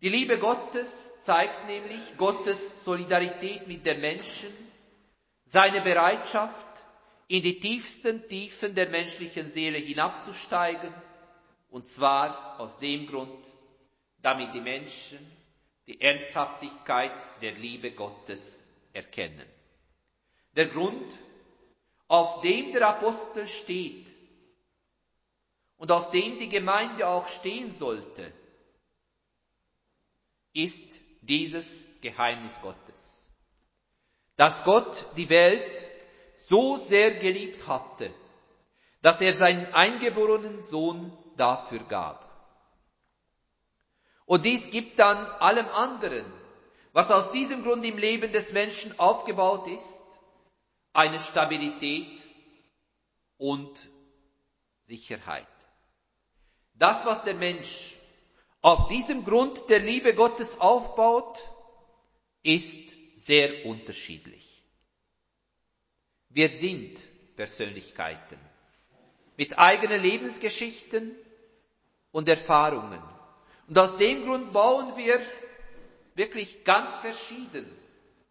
Die 0.00 0.08
Liebe 0.08 0.38
Gottes 0.38 1.12
zeigt 1.22 1.66
nämlich 1.66 2.16
Gottes 2.16 2.84
Solidarität 2.84 3.66
mit 3.66 3.86
den 3.86 4.00
Menschen, 4.00 4.52
seine 5.46 5.80
Bereitschaft, 5.80 6.66
in 7.28 7.42
die 7.42 7.58
tiefsten 7.58 8.28
Tiefen 8.28 8.74
der 8.74 8.88
menschlichen 8.88 9.50
Seele 9.50 9.78
hinabzusteigen, 9.78 10.92
und 11.70 11.88
zwar 11.88 12.60
aus 12.60 12.78
dem 12.78 13.06
Grund, 13.06 13.44
damit 14.20 14.54
die 14.54 14.60
Menschen 14.60 15.18
die 15.86 16.00
Ernsthaftigkeit 16.00 17.12
der 17.40 17.52
Liebe 17.52 17.92
Gottes 17.92 18.68
erkennen. 18.92 19.46
Der 20.56 20.66
Grund, 20.66 21.12
auf 22.08 22.40
dem 22.42 22.72
der 22.72 22.88
Apostel 22.88 23.46
steht 23.46 24.06
und 25.76 25.90
auf 25.90 26.10
dem 26.10 26.38
die 26.38 26.48
Gemeinde 26.48 27.08
auch 27.08 27.28
stehen 27.28 27.72
sollte, 27.72 28.32
ist 30.52 30.98
dieses 31.22 31.66
Geheimnis 32.00 32.60
Gottes. 32.62 33.32
Dass 34.36 34.62
Gott 34.64 35.06
die 35.16 35.28
Welt 35.28 35.88
so 36.36 36.76
sehr 36.76 37.12
geliebt 37.14 37.66
hatte, 37.66 38.12
dass 39.02 39.20
er 39.20 39.34
seinen 39.34 39.66
eingeborenen 39.74 40.62
Sohn 40.62 41.12
dafür 41.36 41.80
gab. 41.80 42.24
Und 44.26 44.44
dies 44.44 44.70
gibt 44.70 44.98
dann 44.98 45.18
allem 45.40 45.68
anderen, 45.68 46.24
was 46.92 47.10
aus 47.10 47.32
diesem 47.32 47.62
Grund 47.64 47.84
im 47.84 47.98
Leben 47.98 48.32
des 48.32 48.52
Menschen 48.52 48.98
aufgebaut 48.98 49.66
ist, 49.68 50.00
eine 50.94 51.20
Stabilität 51.20 52.22
und 53.36 53.90
Sicherheit. 54.84 55.46
Das, 56.74 57.04
was 57.04 57.22
der 57.24 57.34
Mensch 57.34 57.94
auf 58.62 58.88
diesem 58.88 59.24
Grund 59.24 59.68
der 59.68 59.80
Liebe 59.80 60.14
Gottes 60.14 60.58
aufbaut, 60.60 61.38
ist 62.42 62.82
sehr 63.16 63.66
unterschiedlich. 63.66 64.62
Wir 66.30 66.48
sind 66.48 67.02
Persönlichkeiten 67.36 68.38
mit 69.36 69.58
eigenen 69.58 70.00
Lebensgeschichten 70.00 71.14
und 72.12 72.28
Erfahrungen. 72.28 73.02
Und 73.66 73.78
aus 73.78 73.96
dem 73.96 74.24
Grund 74.24 74.52
bauen 74.52 74.96
wir 74.96 75.20
wirklich 76.14 76.64
ganz 76.64 76.98
verschieden 76.98 77.66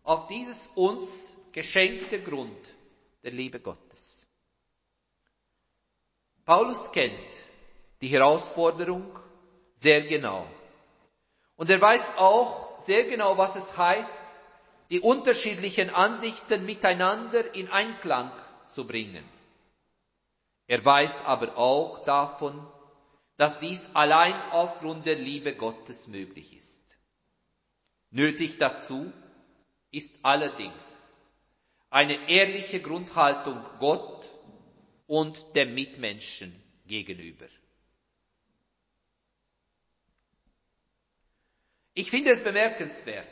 auf 0.04 0.28
dieses 0.28 0.68
uns 0.76 1.36
geschenkte 1.54 2.22
Grund 2.22 2.74
der 3.24 3.32
Liebe 3.32 3.60
Gottes. 3.60 4.28
Paulus 6.44 6.92
kennt 6.92 7.30
die 8.02 8.10
Herausforderung 8.10 9.18
sehr 9.80 10.02
genau. 10.02 10.46
Und 11.56 11.70
er 11.70 11.80
weiß 11.80 12.18
auch 12.18 12.80
sehr 12.82 13.06
genau, 13.06 13.38
was 13.38 13.56
es 13.56 13.78
heißt, 13.78 14.18
die 14.90 15.00
unterschiedlichen 15.00 15.90
Ansichten 15.90 16.66
miteinander 16.66 17.56
in 17.56 17.70
Einklang 17.70 18.32
zu 18.68 18.86
bringen. 18.86 19.24
Er 20.68 20.84
weiß 20.84 21.14
aber 21.26 21.58
auch 21.58 22.04
davon, 22.04 22.68
dass 23.38 23.60
dies 23.60 23.90
allein 23.94 24.34
aufgrund 24.52 25.06
der 25.06 25.16
Liebe 25.16 25.56
Gottes 25.56 26.08
möglich 26.08 26.56
ist. 26.58 26.84
Nötig 28.12 28.58
dazu 28.60 29.12
ist 29.92 30.16
allerdings 30.24 31.03
eine 31.94 32.28
ehrliche 32.28 32.82
Grundhaltung 32.82 33.64
Gott 33.78 34.28
und 35.06 35.56
dem 35.56 35.76
Mitmenschen 35.76 36.52
gegenüber. 36.88 37.46
Ich 41.94 42.10
finde 42.10 42.32
es 42.32 42.44
bemerkenswert, 42.44 43.28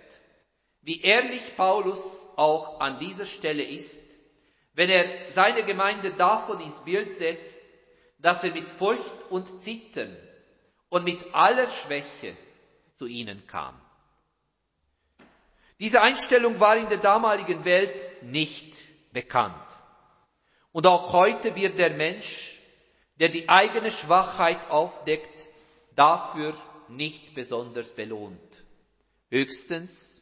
wie 0.81 1.01
ehrlich 1.01 1.41
Paulus 1.57 2.29
auch 2.35 2.79
an 2.79 2.99
dieser 2.99 3.25
Stelle 3.25 3.63
ist, 3.63 3.99
wenn 4.73 4.91
er 4.91 5.31
seine 5.31 5.63
Gemeinde 5.63 6.11
davon 6.11 6.59
ins 6.61 6.79
Bild 6.83 7.15
setzt, 7.15 7.59
dass 8.19 8.43
er 8.43 8.51
mit 8.51 8.69
Furcht 8.69 9.31
und 9.31 9.63
Zittern 9.63 10.15
und 10.89 11.03
mit 11.03 11.33
aller 11.33 11.67
Schwäche 11.67 12.37
zu 12.93 13.07
ihnen 13.07 13.47
kam. 13.47 13.81
Diese 15.81 15.99
Einstellung 15.99 16.59
war 16.59 16.77
in 16.77 16.89
der 16.89 16.99
damaligen 16.99 17.65
Welt 17.65 18.21
nicht 18.21 18.77
bekannt. 19.11 19.55
Und 20.71 20.85
auch 20.85 21.11
heute 21.11 21.55
wird 21.55 21.79
der 21.79 21.89
Mensch, 21.89 22.55
der 23.19 23.29
die 23.29 23.49
eigene 23.49 23.91
Schwachheit 23.91 24.69
aufdeckt, 24.69 25.47
dafür 25.95 26.53
nicht 26.87 27.33
besonders 27.33 27.95
belohnt. 27.95 28.63
Höchstens 29.31 30.21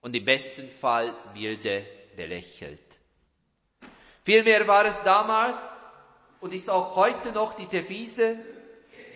und 0.00 0.16
im 0.16 0.24
besten 0.24 0.70
Fall 0.70 1.14
milde 1.34 1.86
belächelt. 2.16 2.80
Vielmehr 4.24 4.66
war 4.66 4.86
es 4.86 5.00
damals 5.04 5.56
und 6.40 6.52
ist 6.52 6.68
auch 6.68 6.96
heute 6.96 7.30
noch 7.30 7.54
die 7.54 7.66
Devise, 7.66 8.38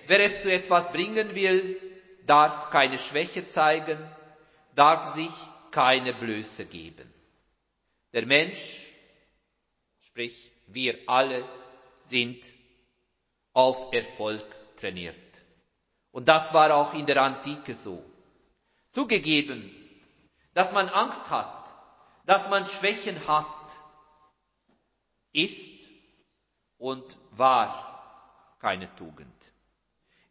wer 0.06 0.20
es 0.20 0.40
zu 0.42 0.52
etwas 0.52 0.92
bringen 0.92 1.34
will, 1.34 1.80
darf 2.26 2.70
keine 2.70 3.00
Schwäche 3.00 3.48
zeigen, 3.48 3.98
darf 4.76 5.14
sich 5.14 5.32
keine 5.72 6.14
Blöße 6.14 6.66
geben. 6.66 7.12
Der 8.12 8.26
Mensch, 8.26 8.92
sprich 10.00 10.52
wir 10.68 10.98
alle, 11.06 11.44
sind 12.04 12.44
auf 13.52 13.92
Erfolg 13.92 14.44
trainiert. 14.78 15.16
Und 16.12 16.28
das 16.28 16.52
war 16.54 16.74
auch 16.74 16.94
in 16.94 17.06
der 17.06 17.22
Antike 17.22 17.74
so. 17.74 18.04
Zugegeben, 18.92 19.70
dass 20.54 20.72
man 20.72 20.88
Angst 20.88 21.28
hat, 21.30 21.66
dass 22.24 22.48
man 22.48 22.66
Schwächen 22.66 23.26
hat, 23.26 23.46
ist 25.32 25.70
und 26.78 27.04
war 27.32 28.56
keine 28.60 28.94
Tugend. 28.96 29.32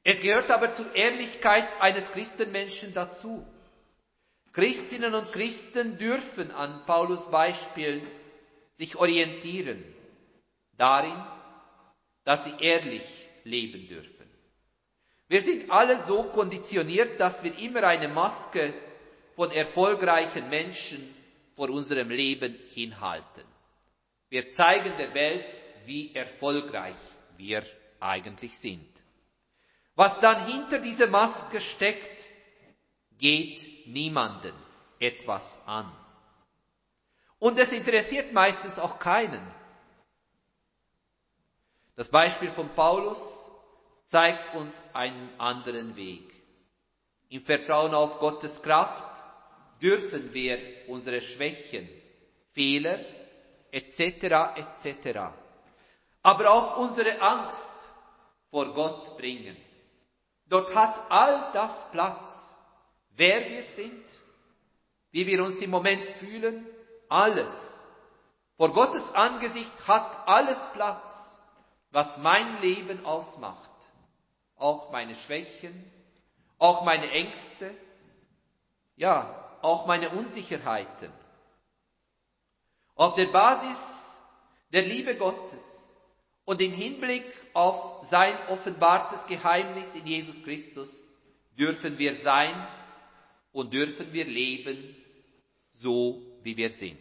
Es 0.04 0.22
gehört 0.22 0.52
aber 0.52 0.74
zur 0.74 0.94
Ehrlichkeit 0.96 1.68
eines 1.80 2.12
Christenmenschen 2.12 2.94
dazu. 2.94 3.46
Christinnen 4.56 5.14
und 5.14 5.34
Christen 5.34 5.98
dürfen 5.98 6.50
an 6.52 6.86
Paulus 6.86 7.30
Beispiel 7.30 8.02
sich 8.78 8.96
orientieren, 8.96 9.84
darin, 10.78 11.22
dass 12.24 12.46
sie 12.46 12.54
ehrlich 12.62 13.04
leben 13.44 13.86
dürfen. 13.90 14.30
Wir 15.28 15.42
sind 15.42 15.70
alle 15.70 16.00
so 16.00 16.24
konditioniert, 16.24 17.20
dass 17.20 17.44
wir 17.44 17.58
immer 17.60 17.84
eine 17.84 18.08
Maske 18.08 18.74
von 19.36 19.52
erfolgreichen 19.52 20.50
Menschen 20.50 21.14
vor 21.58 21.70
unserem 21.70 22.10
Leben 22.10 22.58
hinhalten. 22.74 23.44
Wir 24.30 24.52
zeigen 24.52 24.94
der 24.98 25.14
Welt, 25.14 25.60
wie 25.86 26.16
erfolgreich 26.16 26.96
wir 27.36 27.66
eigentlich 28.00 28.58
sind. 28.58 28.88
Was 29.96 30.18
dann 30.22 30.48
hinter 30.48 30.80
dieser 30.80 31.08
Maske 31.08 31.60
steckt, 31.60 32.24
geht 33.18 33.75
niemanden 33.88 34.54
etwas 35.00 35.62
an. 35.66 35.92
Und 37.40 37.60
es 37.60 37.72
interessiert 37.72 38.34
meistens 38.34 38.80
auch 38.80 39.00
keinen. 39.00 39.46
Das 41.96 42.10
Beispiel 42.10 42.52
von 42.52 42.70
Paulus 42.70 43.46
zeigt 44.06 44.56
uns 44.56 44.84
einen 44.94 45.40
anderen 45.40 45.96
Weg. 45.96 46.32
Im 47.30 47.42
Vertrauen 47.44 47.94
auf 47.94 48.20
Gottes 48.20 48.62
Kraft 48.62 49.22
dürfen 49.82 50.34
wir 50.34 50.60
unsere 50.88 51.22
Schwächen, 51.22 51.90
Fehler 52.54 53.00
etc. 53.72 54.00
etc. 54.56 55.20
Aber 56.22 56.52
auch 56.52 56.78
unsere 56.78 57.22
Angst 57.22 57.74
vor 58.50 58.74
Gott 58.74 59.18
bringen. 59.18 59.58
Dort 60.48 60.74
hat 60.76 61.12
all 61.12 61.52
das 61.54 61.90
Platz. 61.92 62.45
Wer 63.18 63.50
wir 63.50 63.64
sind, 63.64 64.04
wie 65.12 65.26
wir 65.28 65.44
uns 65.44 65.62
im 65.62 65.70
Moment 65.70 66.06
fühlen, 66.20 66.66
alles. 67.08 67.84
Vor 68.58 68.74
Gottes 68.74 69.14
Angesicht 69.14 69.88
hat 69.88 70.28
alles 70.28 70.60
Platz, 70.74 71.40
was 71.92 72.18
mein 72.18 72.62
Leben 72.62 73.06
ausmacht. 73.06 73.70
Auch 74.58 74.92
meine 74.92 75.16
Schwächen, 75.16 75.92
auch 76.58 76.84
meine 76.84 77.10
Ängste, 77.12 77.74
ja, 78.96 79.58
auch 79.62 79.86
meine 79.86 80.10
Unsicherheiten. 80.10 81.12
Auf 82.96 83.16
der 83.16 83.28
Basis 83.28 83.80
der 84.72 84.84
Liebe 84.84 85.16
Gottes 85.16 85.94
und 86.46 86.62
im 86.62 86.72
Hinblick 86.72 87.26
auf 87.54 88.06
sein 88.08 88.38
offenbartes 88.50 89.26
Geheimnis 89.28 89.94
in 89.96 90.06
Jesus 90.06 90.42
Christus 90.44 90.92
dürfen 91.58 91.98
wir 91.98 92.16
sein 92.16 92.56
und 93.56 93.72
dürfen 93.74 94.12
wir 94.12 94.26
leben, 94.26 94.96
so 95.72 96.22
wie 96.44 96.58
wir 96.58 96.70
sind. 96.70 97.00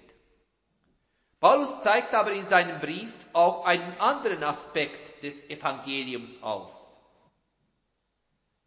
Paulus 1.41 1.83
zeigt 1.83 2.15
aber 2.15 2.31
in 2.31 2.45
seinem 2.45 2.81
Brief 2.81 3.13
auch 3.33 3.65
einen 3.65 3.99
anderen 3.99 4.43
Aspekt 4.45 5.21
des 5.25 5.51
Evangeliums 5.51 6.41
auf, 6.43 6.71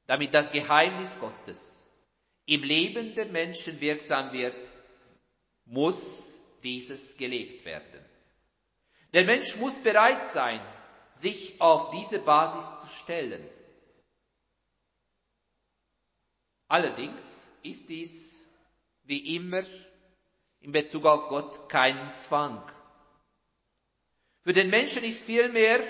damit 0.06 0.34
das 0.34 0.52
Geheimnis 0.52 1.18
Gottes 1.22 1.88
im 2.46 2.62
Leben 2.64 3.16
der 3.16 3.28
Menschen 3.28 3.80
wirksam 3.80 4.34
wird, 4.34 4.68
muss 5.64 6.38
dieses 6.64 7.16
gelebt 7.16 7.64
werden. 7.64 8.04
Der 9.14 9.24
Mensch 9.24 9.56
muss 9.56 9.82
bereit 9.82 10.28
sein, 10.28 10.62
sich 11.16 11.60
auf 11.62 11.92
diese 11.92 12.20
Basis 12.20 12.82
zu 12.82 12.88
stellen. 12.88 13.50
Allerdings 16.68 17.37
ist 17.70 17.88
dies 17.90 18.48
wie 19.04 19.36
immer 19.36 19.64
in 20.62 20.72
Bezug 20.72 21.06
auf 21.06 21.30
Gott 21.30 21.70
kein 21.70 22.16
Zwang. 22.18 22.62
Für 24.44 24.54
den 24.54 24.70
Menschen 24.70 25.04
ist 25.04 25.24
vielmehr 25.24 25.82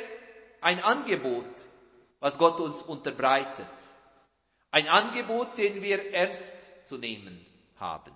ein 0.62 0.80
Angebot, 0.80 1.46
was 2.20 2.38
Gott 2.38 2.60
uns 2.60 2.82
unterbreitet. 2.84 3.68
Ein 4.72 4.88
Angebot, 4.88 5.58
den 5.58 5.82
wir 5.82 6.14
ernst 6.14 6.54
zu 6.86 6.98
nehmen 6.98 7.46
haben. 7.78 8.12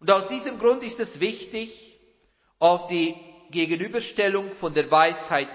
Und 0.00 0.10
aus 0.10 0.28
diesem 0.28 0.58
Grund 0.58 0.82
ist 0.82 1.00
es 1.00 1.20
wichtig, 1.20 1.98
auf 2.58 2.86
die 2.86 3.14
Gegenüberstellung 3.50 4.54
von 4.56 4.74
der 4.74 4.90
Weisheit 4.90 5.50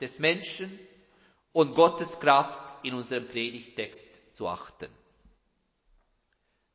des 0.00 0.18
Menschen 0.18 0.78
und 1.52 1.74
Gottes 1.74 2.18
Kraft 2.20 2.84
in 2.84 2.94
unserem 2.94 3.28
Predigtext 3.28 4.06
zu 4.34 4.48
achten. 4.48 4.88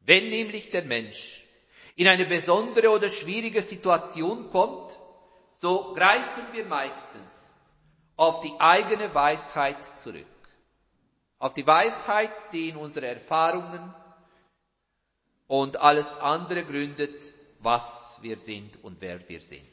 Wenn 0.01 0.29
nämlich 0.29 0.69
der 0.71 0.83
Mensch 0.83 1.45
in 1.95 2.07
eine 2.07 2.25
besondere 2.25 2.89
oder 2.89 3.09
schwierige 3.09 3.61
Situation 3.61 4.49
kommt, 4.49 4.97
so 5.61 5.93
greifen 5.93 6.43
wir 6.53 6.65
meistens 6.65 7.53
auf 8.15 8.41
die 8.41 8.53
eigene 8.59 9.13
Weisheit 9.13 9.77
zurück 9.99 10.25
auf 11.39 11.53
die 11.53 11.65
Weisheit, 11.65 12.31
die 12.51 12.69
in 12.69 12.75
unsere 12.75 13.07
Erfahrungen 13.07 13.93
und 15.47 15.77
alles 15.77 16.07
andere 16.19 16.63
gründet, 16.65 17.33
was 17.59 18.19
wir 18.21 18.37
sind 18.37 18.83
und 18.83 18.99
wer 19.01 19.27
wir 19.27 19.41
sind. 19.41 19.63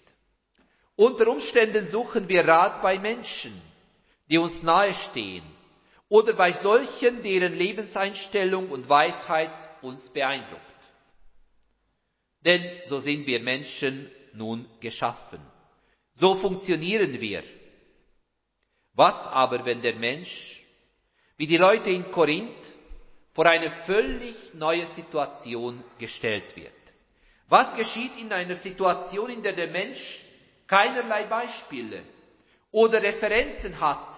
Unter 0.94 1.26
Umständen 1.28 1.88
suchen 1.88 2.28
wir 2.28 2.46
Rat 2.46 2.80
bei 2.82 2.98
Menschen, 2.98 3.60
die 4.30 4.38
uns 4.38 4.62
nahestehen, 4.62 5.44
oder 6.08 6.34
bei 6.34 6.52
solchen, 6.52 7.22
deren 7.24 7.52
Lebenseinstellung 7.52 8.70
und 8.70 8.88
Weisheit 8.88 9.50
uns 9.86 10.08
beeindruckt. 10.10 10.62
Denn 12.44 12.62
so 12.84 13.00
sind 13.00 13.26
wir 13.26 13.40
Menschen 13.40 14.10
nun 14.32 14.68
geschaffen. 14.80 15.40
So 16.12 16.36
funktionieren 16.36 17.20
wir. 17.20 17.42
Was 18.92 19.26
aber, 19.26 19.64
wenn 19.64 19.82
der 19.82 19.96
Mensch 19.96 20.62
wie 21.36 21.46
die 21.46 21.58
Leute 21.58 21.90
in 21.90 22.10
Korinth 22.10 22.64
vor 23.34 23.46
eine 23.46 23.70
völlig 23.70 24.54
neue 24.54 24.86
Situation 24.86 25.84
gestellt 25.98 26.56
wird. 26.56 26.72
Was 27.48 27.74
geschieht 27.76 28.16
in 28.18 28.32
einer 28.32 28.56
Situation, 28.56 29.30
in 29.30 29.42
der 29.42 29.52
der 29.52 29.68
Mensch 29.68 30.24
keinerlei 30.66 31.24
Beispiele 31.24 32.02
oder 32.70 33.02
Referenzen 33.02 33.78
hat, 33.78 34.08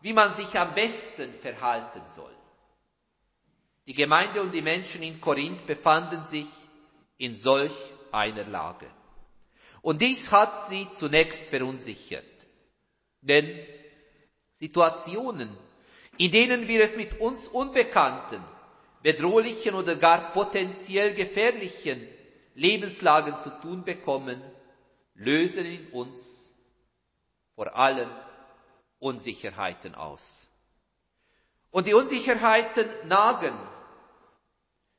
wie 0.00 0.12
man 0.12 0.34
sich 0.34 0.52
am 0.58 0.74
besten 0.74 1.32
verhalten 1.34 2.02
soll? 2.08 2.34
Die 3.88 3.94
Gemeinde 3.94 4.42
und 4.42 4.52
die 4.52 4.60
Menschen 4.60 5.02
in 5.02 5.18
Korinth 5.18 5.66
befanden 5.66 6.22
sich 6.22 6.46
in 7.16 7.34
solch 7.34 7.72
einer 8.12 8.44
Lage. 8.44 8.86
Und 9.80 10.02
dies 10.02 10.30
hat 10.30 10.68
sie 10.68 10.90
zunächst 10.92 11.42
verunsichert. 11.44 12.26
Denn 13.22 13.66
Situationen, 14.56 15.56
in 16.18 16.30
denen 16.30 16.68
wir 16.68 16.84
es 16.84 16.98
mit 16.98 17.18
uns 17.18 17.48
unbekannten, 17.48 18.44
bedrohlichen 19.02 19.74
oder 19.74 19.96
gar 19.96 20.32
potenziell 20.32 21.14
gefährlichen 21.14 22.06
Lebenslagen 22.54 23.40
zu 23.40 23.48
tun 23.62 23.84
bekommen, 23.84 24.42
lösen 25.14 25.64
in 25.64 25.86
uns 25.92 26.54
vor 27.54 27.74
allem 27.74 28.10
Unsicherheiten 28.98 29.94
aus. 29.94 30.46
Und 31.70 31.86
die 31.86 31.94
Unsicherheiten 31.94 32.86
nagen, 33.06 33.56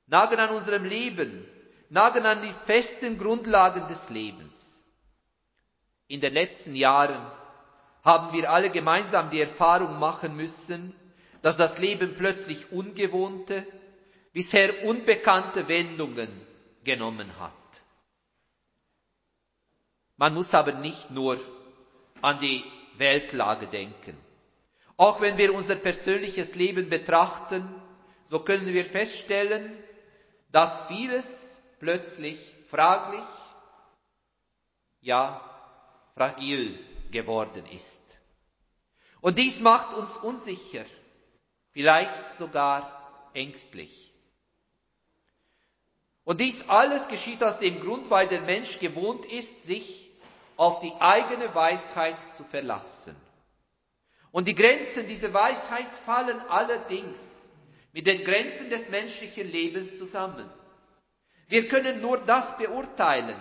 nagen 0.10 0.40
an 0.40 0.50
unserem 0.56 0.86
Leben, 0.86 1.46
nagen 1.90 2.26
an 2.26 2.42
die 2.42 2.54
festen 2.66 3.18
Grundlagen 3.18 3.88
des 3.88 4.10
Lebens. 4.10 4.84
In 6.08 6.20
den 6.20 6.34
letzten 6.34 6.76
Jahren 6.76 7.32
haben 8.04 8.34
wir 8.34 8.50
alle 8.50 8.72
gemeinsam 8.72 9.30
die 9.30 9.42
Erfahrung 9.42 10.00
machen 10.00 10.36
müssen, 10.36 10.96
dass 11.42 11.58
das 11.58 11.78
Leben 11.78 12.16
plötzlich 12.16 12.72
ungewohnte, 12.72 13.66
bisher 14.34 14.84
unbekannte 14.84 15.68
Wendungen 15.68 16.30
genommen 16.84 17.40
hat. 17.40 17.54
Man 20.18 20.34
muss 20.34 20.54
aber 20.54 20.74
nicht 20.74 21.12
nur 21.12 21.40
an 22.22 22.40
die 22.40 22.64
Weltlage 22.98 23.68
denken. 23.68 24.18
Auch 24.98 25.22
wenn 25.22 25.38
wir 25.38 25.54
unser 25.54 25.76
persönliches 25.76 26.56
Leben 26.56 26.90
betrachten, 26.90 27.74
so 28.28 28.40
können 28.40 28.68
wir 28.74 28.84
feststellen, 28.84 29.72
dass 30.52 30.84
vieles 30.88 31.58
plötzlich 31.80 32.40
fraglich, 32.70 33.24
ja, 35.02 35.42
fragil 36.16 36.80
geworden 37.12 37.66
ist. 37.68 38.04
Und 39.22 39.38
dies 39.38 39.60
macht 39.60 39.94
uns 39.96 40.16
unsicher 40.18 40.86
vielleicht 41.72 42.32
sogar 42.32 43.30
ängstlich. 43.34 44.14
Und 46.24 46.42
dies 46.42 46.68
alles 46.68 47.08
geschieht 47.08 47.44
aus 47.44 47.58
dem 47.60 47.80
Grund, 47.80 48.10
weil 48.10 48.28
der 48.28 48.42
Mensch 48.42 48.80
gewohnt 48.80 49.26
ist, 49.26 49.64
sich 49.64 50.12
auf 50.58 50.80
die 50.80 50.94
eigene 51.00 51.54
Weisheit 51.56 52.18
zu 52.36 52.44
verlassen. 52.44 53.16
Und 54.32 54.48
die 54.48 54.56
Grenzen 54.56 55.08
dieser 55.08 55.34
Weisheit 55.34 55.92
fallen 56.06 56.40
allerdings 56.50 57.20
mit 57.94 58.06
den 58.08 58.24
Grenzen 58.24 58.70
des 58.70 58.90
menschlichen 58.90 59.48
Lebens 59.48 59.98
zusammen. 59.98 60.50
Wir 61.48 61.68
können 61.68 62.02
nur 62.02 62.18
das 62.20 62.58
beurteilen, 62.58 63.36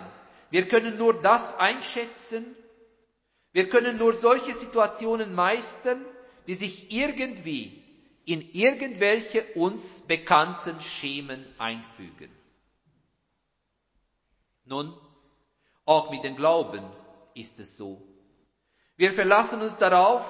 wir 0.49 0.67
können 0.67 0.97
nur 0.97 1.21
das 1.21 1.55
einschätzen, 1.57 2.55
wir 3.51 3.69
können 3.69 3.97
nur 3.97 4.13
solche 4.13 4.53
Situationen 4.53 5.33
meistern, 5.35 6.03
die 6.47 6.55
sich 6.55 6.91
irgendwie 6.91 7.83
in 8.25 8.41
irgendwelche 8.51 9.43
uns 9.55 10.01
bekannten 10.01 10.79
Schemen 10.81 11.45
einfügen. 11.57 12.31
Nun, 14.65 14.93
auch 15.85 16.11
mit 16.11 16.23
dem 16.23 16.35
Glauben 16.35 16.83
ist 17.33 17.59
es 17.59 17.75
so. 17.75 18.01
Wir 18.97 19.13
verlassen 19.13 19.61
uns 19.61 19.75
darauf, 19.77 20.23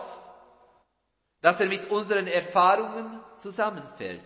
dass 1.42 1.60
er 1.60 1.68
mit 1.68 1.90
unseren 1.90 2.28
Erfahrungen 2.28 3.20
zusammenfällt. 3.40 4.22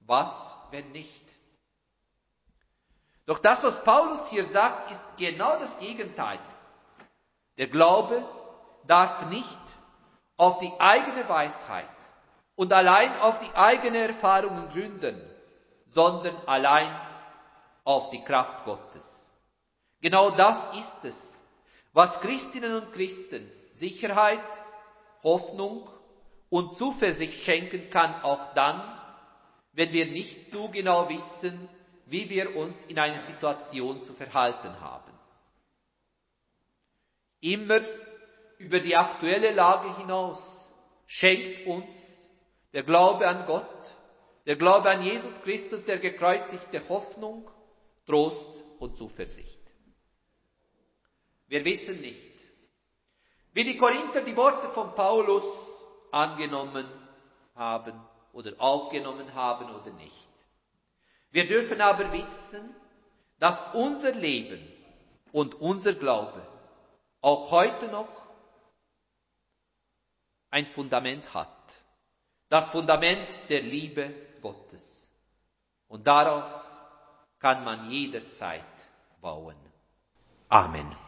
Was, 0.00 0.58
wenn 0.70 0.92
nicht? 0.92 1.24
Doch 3.26 3.38
das, 3.38 3.62
was 3.64 3.82
Paulus 3.84 4.26
hier 4.28 4.44
sagt, 4.44 4.92
ist 4.92 5.00
genau 5.16 5.58
das 5.58 5.78
Gegenteil. 5.78 6.38
Der 7.56 7.68
Glaube 7.68 8.22
darf 8.86 9.26
nicht 9.26 9.58
auf 10.36 10.58
die 10.58 10.72
eigene 10.78 11.28
Weisheit 11.28 11.88
und 12.56 12.72
allein 12.72 13.18
auf 13.20 13.38
die 13.38 13.54
eigene 13.54 13.98
Erfahrungen 14.08 14.68
gründen, 14.70 15.20
sondern 15.86 16.36
allein 16.46 16.94
auf 17.84 18.10
die 18.10 18.22
Kraft 18.24 18.64
Gottes. 18.64 19.32
Genau 20.00 20.30
das 20.30 20.58
ist 20.78 21.04
es, 21.04 21.44
was 21.92 22.20
Christinnen 22.20 22.82
und 22.82 22.92
Christen 22.92 23.50
Sicherheit, 23.72 24.40
Hoffnung 25.22 25.88
und 26.50 26.74
Zuversicht 26.74 27.42
schenken 27.42 27.90
kann, 27.90 28.22
auch 28.22 28.54
dann, 28.54 28.82
wenn 29.72 29.92
wir 29.92 30.06
nicht 30.06 30.44
so 30.44 30.68
genau 30.68 31.08
wissen, 31.08 31.68
wie 32.06 32.28
wir 32.28 32.56
uns 32.56 32.84
in 32.86 32.98
einer 32.98 33.18
Situation 33.18 34.02
zu 34.02 34.12
verhalten 34.12 34.80
haben. 34.80 35.12
Immer 37.40 37.80
über 38.58 38.80
die 38.80 38.96
aktuelle 38.96 39.52
Lage 39.52 39.96
hinaus 39.98 40.70
schenkt 41.06 41.66
uns 41.66 42.28
der 42.72 42.82
Glaube 42.82 43.26
an 43.26 43.46
Gott, 43.46 43.96
der 44.46 44.56
Glaube 44.56 44.90
an 44.90 45.02
Jesus 45.02 45.40
Christus, 45.42 45.84
der 45.84 45.98
gekreuzigte 45.98 46.88
Hoffnung, 46.88 47.50
Trost 48.06 48.48
und 48.78 48.96
Zuversicht. 48.96 49.60
Wir 51.48 51.64
wissen 51.64 52.00
nicht, 52.00 52.32
wie 53.52 53.64
die 53.64 53.76
Korinther 53.76 54.22
die 54.22 54.36
Worte 54.36 54.68
von 54.70 54.94
Paulus 54.94 55.44
angenommen 56.14 56.86
haben 57.54 58.00
oder 58.32 58.52
aufgenommen 58.58 59.34
haben 59.34 59.70
oder 59.70 59.90
nicht. 59.90 60.28
Wir 61.30 61.48
dürfen 61.48 61.80
aber 61.80 62.12
wissen, 62.12 62.74
dass 63.38 63.58
unser 63.74 64.12
Leben 64.12 64.60
und 65.32 65.56
unser 65.56 65.92
Glaube 65.94 66.40
auch 67.20 67.50
heute 67.50 67.88
noch 67.88 68.08
ein 70.50 70.66
Fundament 70.66 71.34
hat. 71.34 71.48
Das 72.48 72.70
Fundament 72.70 73.28
der 73.48 73.62
Liebe 73.62 74.14
Gottes. 74.40 75.10
Und 75.88 76.06
darauf 76.06 76.44
kann 77.40 77.64
man 77.64 77.90
jederzeit 77.90 78.62
bauen. 79.20 79.56
Amen. 80.48 81.03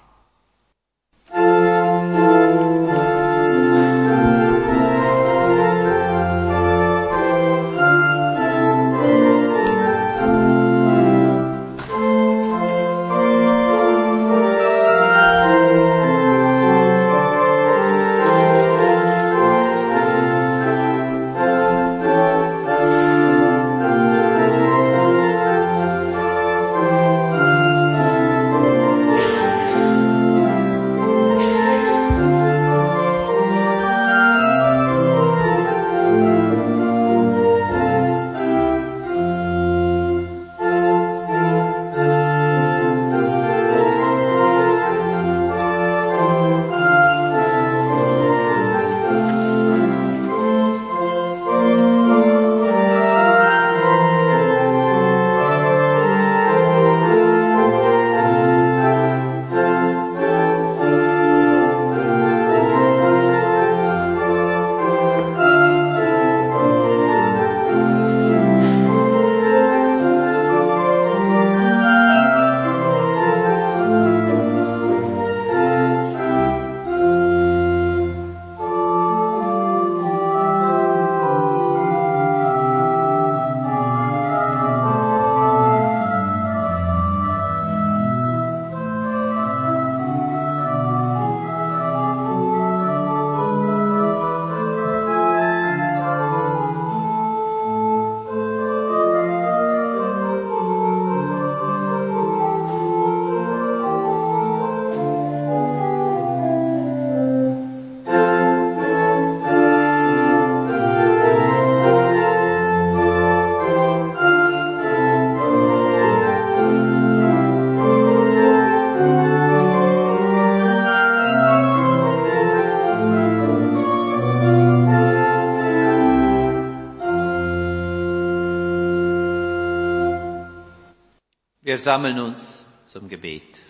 Wir 131.77 131.83
sammeln 131.83 132.19
uns 132.21 132.65
zum 132.87 133.07
Gebet. 133.07 133.61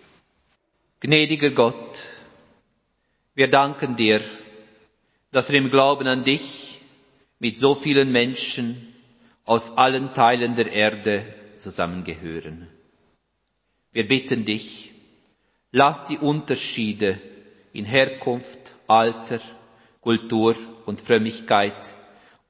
Gnädiger 1.01 1.51
Gott, 1.51 1.99
wir 3.35 3.51
danken 3.51 3.97
dir, 3.97 4.21
dass 5.33 5.51
wir 5.51 5.59
im 5.59 5.73
Glauben 5.73 6.07
an 6.07 6.23
dich 6.23 6.81
mit 7.41 7.59
so 7.59 7.75
vielen 7.75 8.13
Menschen 8.13 8.95
aus 9.45 9.77
allen 9.77 10.15
Teilen 10.15 10.55
der 10.55 10.71
Erde 10.71 11.27
zusammengehören. 11.57 12.69
Wir 13.91 14.07
bitten 14.07 14.45
dich, 14.45 14.93
lass 15.73 16.07
die 16.07 16.19
Unterschiede 16.19 17.21
in 17.73 17.87
Herkunft, 17.87 18.77
Alter, 18.87 19.41
Kultur 20.01 20.55
und 20.85 21.01
Frömmigkeit 21.01 21.75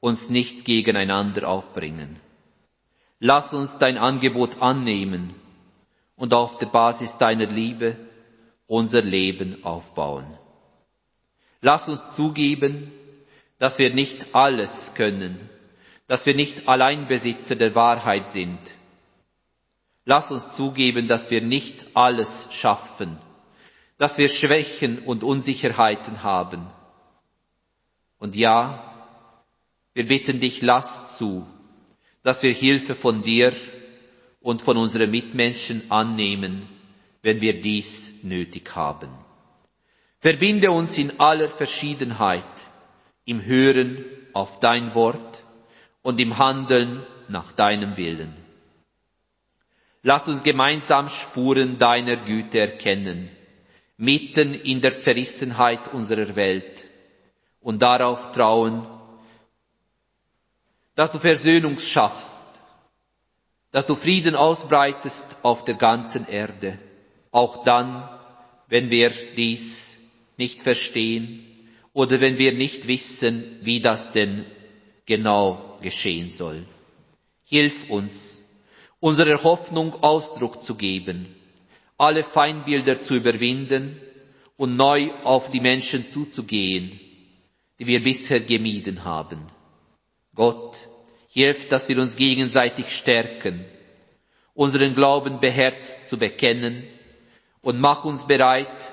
uns 0.00 0.28
nicht 0.28 0.66
gegeneinander 0.66 1.48
aufbringen. 1.48 2.20
Lass 3.20 3.54
uns 3.54 3.78
dein 3.78 3.96
Angebot 3.96 4.60
annehmen 4.60 5.34
und 6.16 6.34
auf 6.34 6.58
der 6.58 6.66
Basis 6.66 7.18
deiner 7.18 7.46
Liebe 7.46 7.96
unser 8.66 9.02
Leben 9.02 9.64
aufbauen. 9.64 10.26
Lass 11.60 11.88
uns 11.88 12.14
zugeben, 12.14 12.92
dass 13.58 13.78
wir 13.78 13.92
nicht 13.94 14.34
alles 14.34 14.94
können, 14.94 15.48
dass 16.08 16.26
wir 16.26 16.34
nicht 16.34 16.68
Alleinbesitzer 16.68 17.56
der 17.56 17.74
Wahrheit 17.74 18.28
sind. 18.28 18.58
Lass 20.04 20.30
uns 20.30 20.54
zugeben, 20.54 21.08
dass 21.08 21.30
wir 21.30 21.42
nicht 21.42 21.86
alles 21.94 22.48
schaffen, 22.50 23.18
dass 23.98 24.18
wir 24.18 24.28
Schwächen 24.28 25.00
und 25.00 25.24
Unsicherheiten 25.24 26.22
haben. 26.22 26.66
Und 28.18 28.36
ja, 28.36 28.94
wir 29.94 30.06
bitten 30.06 30.40
dich, 30.40 30.62
lass 30.62 31.16
zu, 31.18 31.46
dass 32.22 32.42
wir 32.42 32.52
Hilfe 32.52 32.94
von 32.94 33.22
dir 33.22 33.52
und 34.46 34.62
von 34.62 34.76
unseren 34.76 35.10
Mitmenschen 35.10 35.90
annehmen, 35.90 36.68
wenn 37.20 37.40
wir 37.40 37.60
dies 37.60 38.14
nötig 38.22 38.76
haben. 38.76 39.08
Verbinde 40.20 40.70
uns 40.70 40.96
in 40.96 41.18
aller 41.18 41.48
Verschiedenheit 41.48 42.44
im 43.24 43.44
Hören 43.44 44.04
auf 44.34 44.60
dein 44.60 44.94
Wort 44.94 45.42
und 46.02 46.20
im 46.20 46.38
Handeln 46.38 47.04
nach 47.26 47.50
deinem 47.50 47.96
Willen. 47.96 48.36
Lass 50.04 50.28
uns 50.28 50.44
gemeinsam 50.44 51.08
Spuren 51.08 51.76
deiner 51.80 52.14
Güte 52.14 52.60
erkennen, 52.60 53.28
mitten 53.96 54.54
in 54.54 54.80
der 54.80 55.00
Zerrissenheit 55.00 55.92
unserer 55.92 56.36
Welt 56.36 56.84
und 57.60 57.82
darauf 57.82 58.30
trauen, 58.30 58.86
dass 60.94 61.10
du 61.10 61.18
Versöhnung 61.18 61.80
schaffst 61.80 62.40
dass 63.72 63.86
du 63.86 63.94
Frieden 63.94 64.34
ausbreitest 64.34 65.36
auf 65.42 65.64
der 65.64 65.74
ganzen 65.74 66.28
Erde, 66.28 66.78
auch 67.30 67.64
dann, 67.64 68.08
wenn 68.68 68.90
wir 68.90 69.10
dies 69.36 69.96
nicht 70.36 70.62
verstehen 70.62 71.44
oder 71.92 72.20
wenn 72.20 72.38
wir 72.38 72.52
nicht 72.52 72.88
wissen, 72.88 73.58
wie 73.62 73.80
das 73.80 74.12
denn 74.12 74.44
genau 75.06 75.78
geschehen 75.82 76.30
soll. 76.30 76.66
Hilf 77.44 77.88
uns, 77.90 78.42
unserer 79.00 79.42
Hoffnung 79.42 80.02
Ausdruck 80.02 80.64
zu 80.64 80.74
geben, 80.74 81.34
alle 81.98 82.24
Feindbilder 82.24 83.00
zu 83.00 83.14
überwinden 83.14 84.00
und 84.56 84.76
neu 84.76 85.10
auf 85.22 85.50
die 85.50 85.60
Menschen 85.60 86.10
zuzugehen, 86.10 86.98
die 87.78 87.86
wir 87.86 88.02
bisher 88.02 88.40
gemieden 88.40 89.04
haben. 89.04 89.46
Gott, 90.34 90.78
hilf, 91.36 91.68
dass 91.68 91.86
wir 91.90 91.98
uns 92.00 92.16
gegenseitig 92.16 92.90
stärken, 92.90 93.62
unseren 94.54 94.94
Glauben 94.94 95.38
beherzt 95.38 96.08
zu 96.08 96.16
bekennen 96.18 96.84
und 97.60 97.78
mach 97.78 98.06
uns 98.06 98.26
bereit, 98.26 98.92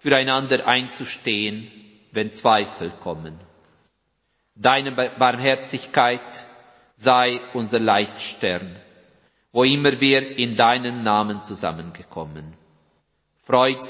füreinander 0.00 0.66
einzustehen, 0.66 1.70
wenn 2.10 2.32
Zweifel 2.32 2.90
kommen. 2.98 3.38
Deine 4.56 4.90
Barmherzigkeit 4.90 6.20
sei 6.96 7.40
unser 7.54 7.78
Leitstern, 7.78 8.74
wo 9.52 9.62
immer 9.62 10.00
wir 10.00 10.36
in 10.36 10.56
deinem 10.56 11.04
Namen 11.04 11.44
zusammengekommen. 11.44 12.54
Freud 13.44 13.86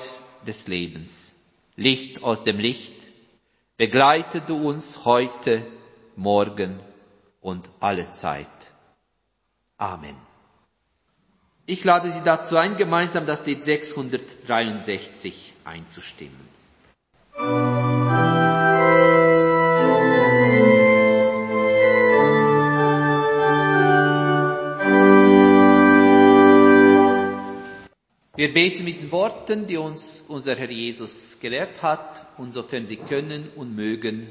des 0.46 0.68
Lebens, 0.68 1.34
Licht 1.74 2.22
aus 2.22 2.44
dem 2.44 2.58
Licht, 2.58 2.94
begleite 3.78 4.42
du 4.42 4.68
uns 4.68 5.06
heute, 5.06 5.66
morgen 6.16 6.78
und 7.44 7.70
alle 7.78 8.10
Zeit. 8.12 8.48
Amen. 9.76 10.16
Ich 11.66 11.84
lade 11.84 12.10
Sie 12.10 12.22
dazu 12.24 12.56
ein, 12.56 12.78
gemeinsam 12.78 13.26
das 13.26 13.44
Lied 13.44 13.62
663 13.62 15.52
einzustimmen. 15.62 16.54
Wir 28.36 28.52
beten 28.52 28.84
mit 28.84 29.02
den 29.02 29.12
Worten, 29.12 29.66
die 29.66 29.76
uns 29.76 30.24
unser 30.26 30.56
Herr 30.56 30.70
Jesus 30.70 31.38
gelehrt 31.40 31.82
hat, 31.82 32.26
und 32.38 32.52
sofern 32.52 32.86
Sie 32.86 32.96
können 32.96 33.50
und 33.54 33.76
mögen, 33.76 34.30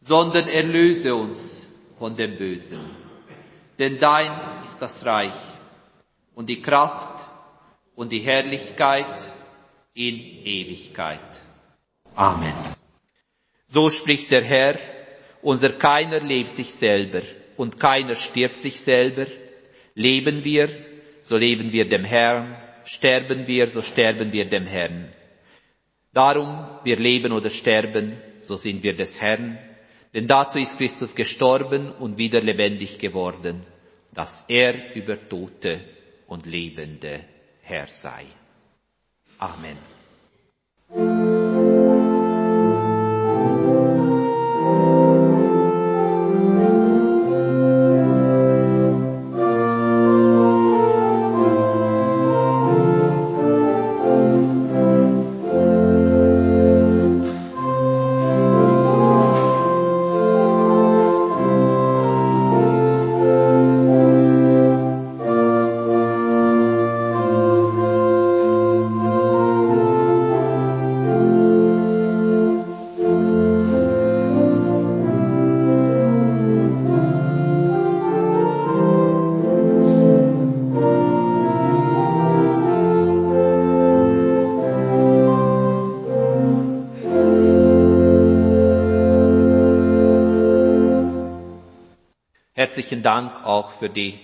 sondern 0.00 0.48
erlöse 0.48 1.14
uns 1.14 1.68
von 1.98 2.16
dem 2.16 2.36
Bösen. 2.36 2.80
Denn 3.78 3.98
dein 3.98 4.62
ist 4.64 4.80
das 4.80 5.04
Reich 5.04 5.32
und 6.34 6.48
die 6.48 6.62
Kraft 6.62 7.24
und 7.94 8.12
die 8.12 8.20
Herrlichkeit 8.20 9.24
in 9.94 10.16
Ewigkeit. 10.44 11.20
Amen. 12.14 12.54
So 13.66 13.90
spricht 13.90 14.30
der 14.30 14.44
Herr, 14.44 14.78
unser 15.42 15.70
keiner 15.70 16.20
lebt 16.20 16.54
sich 16.54 16.72
selber 16.72 17.22
und 17.56 17.78
keiner 17.78 18.14
stirbt 18.14 18.56
sich 18.56 18.80
selber. 18.80 19.26
Leben 19.94 20.44
wir, 20.44 20.68
so 21.22 21.36
leben 21.36 21.72
wir 21.72 21.88
dem 21.88 22.04
Herrn, 22.04 22.56
sterben 22.84 23.46
wir, 23.46 23.68
so 23.68 23.82
sterben 23.82 24.32
wir 24.32 24.46
dem 24.46 24.66
Herrn. 24.66 25.12
Darum, 26.12 26.66
wir 26.84 26.96
leben 26.96 27.32
oder 27.32 27.50
sterben, 27.50 28.16
so 28.42 28.56
sind 28.56 28.82
wir 28.82 28.94
des 28.94 29.20
Herrn, 29.20 29.58
denn 30.18 30.26
dazu 30.26 30.58
ist 30.58 30.78
Christus 30.78 31.14
gestorben 31.14 31.92
und 31.92 32.18
wieder 32.18 32.40
lebendig 32.40 32.98
geworden, 32.98 33.62
dass 34.12 34.44
er 34.48 34.96
über 34.96 35.16
Tote 35.28 35.80
und 36.26 36.44
Lebende 36.44 37.24
Herr 37.62 37.86
sei. 37.86 38.24
Amen. 39.38 39.78
Herzlichen 92.88 93.02
Dank 93.02 93.44
auch 93.44 93.72
für 93.72 93.90
die 93.90 94.18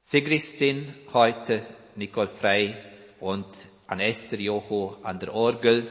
Sigristin 0.00 0.94
heute, 1.12 1.66
Nicole 1.96 2.28
Frey 2.28 2.76
und 3.18 3.44
an 3.88 3.98
Esther 3.98 4.38
Jocho 4.38 4.96
an 5.02 5.18
der 5.18 5.34
Orgel. 5.34 5.90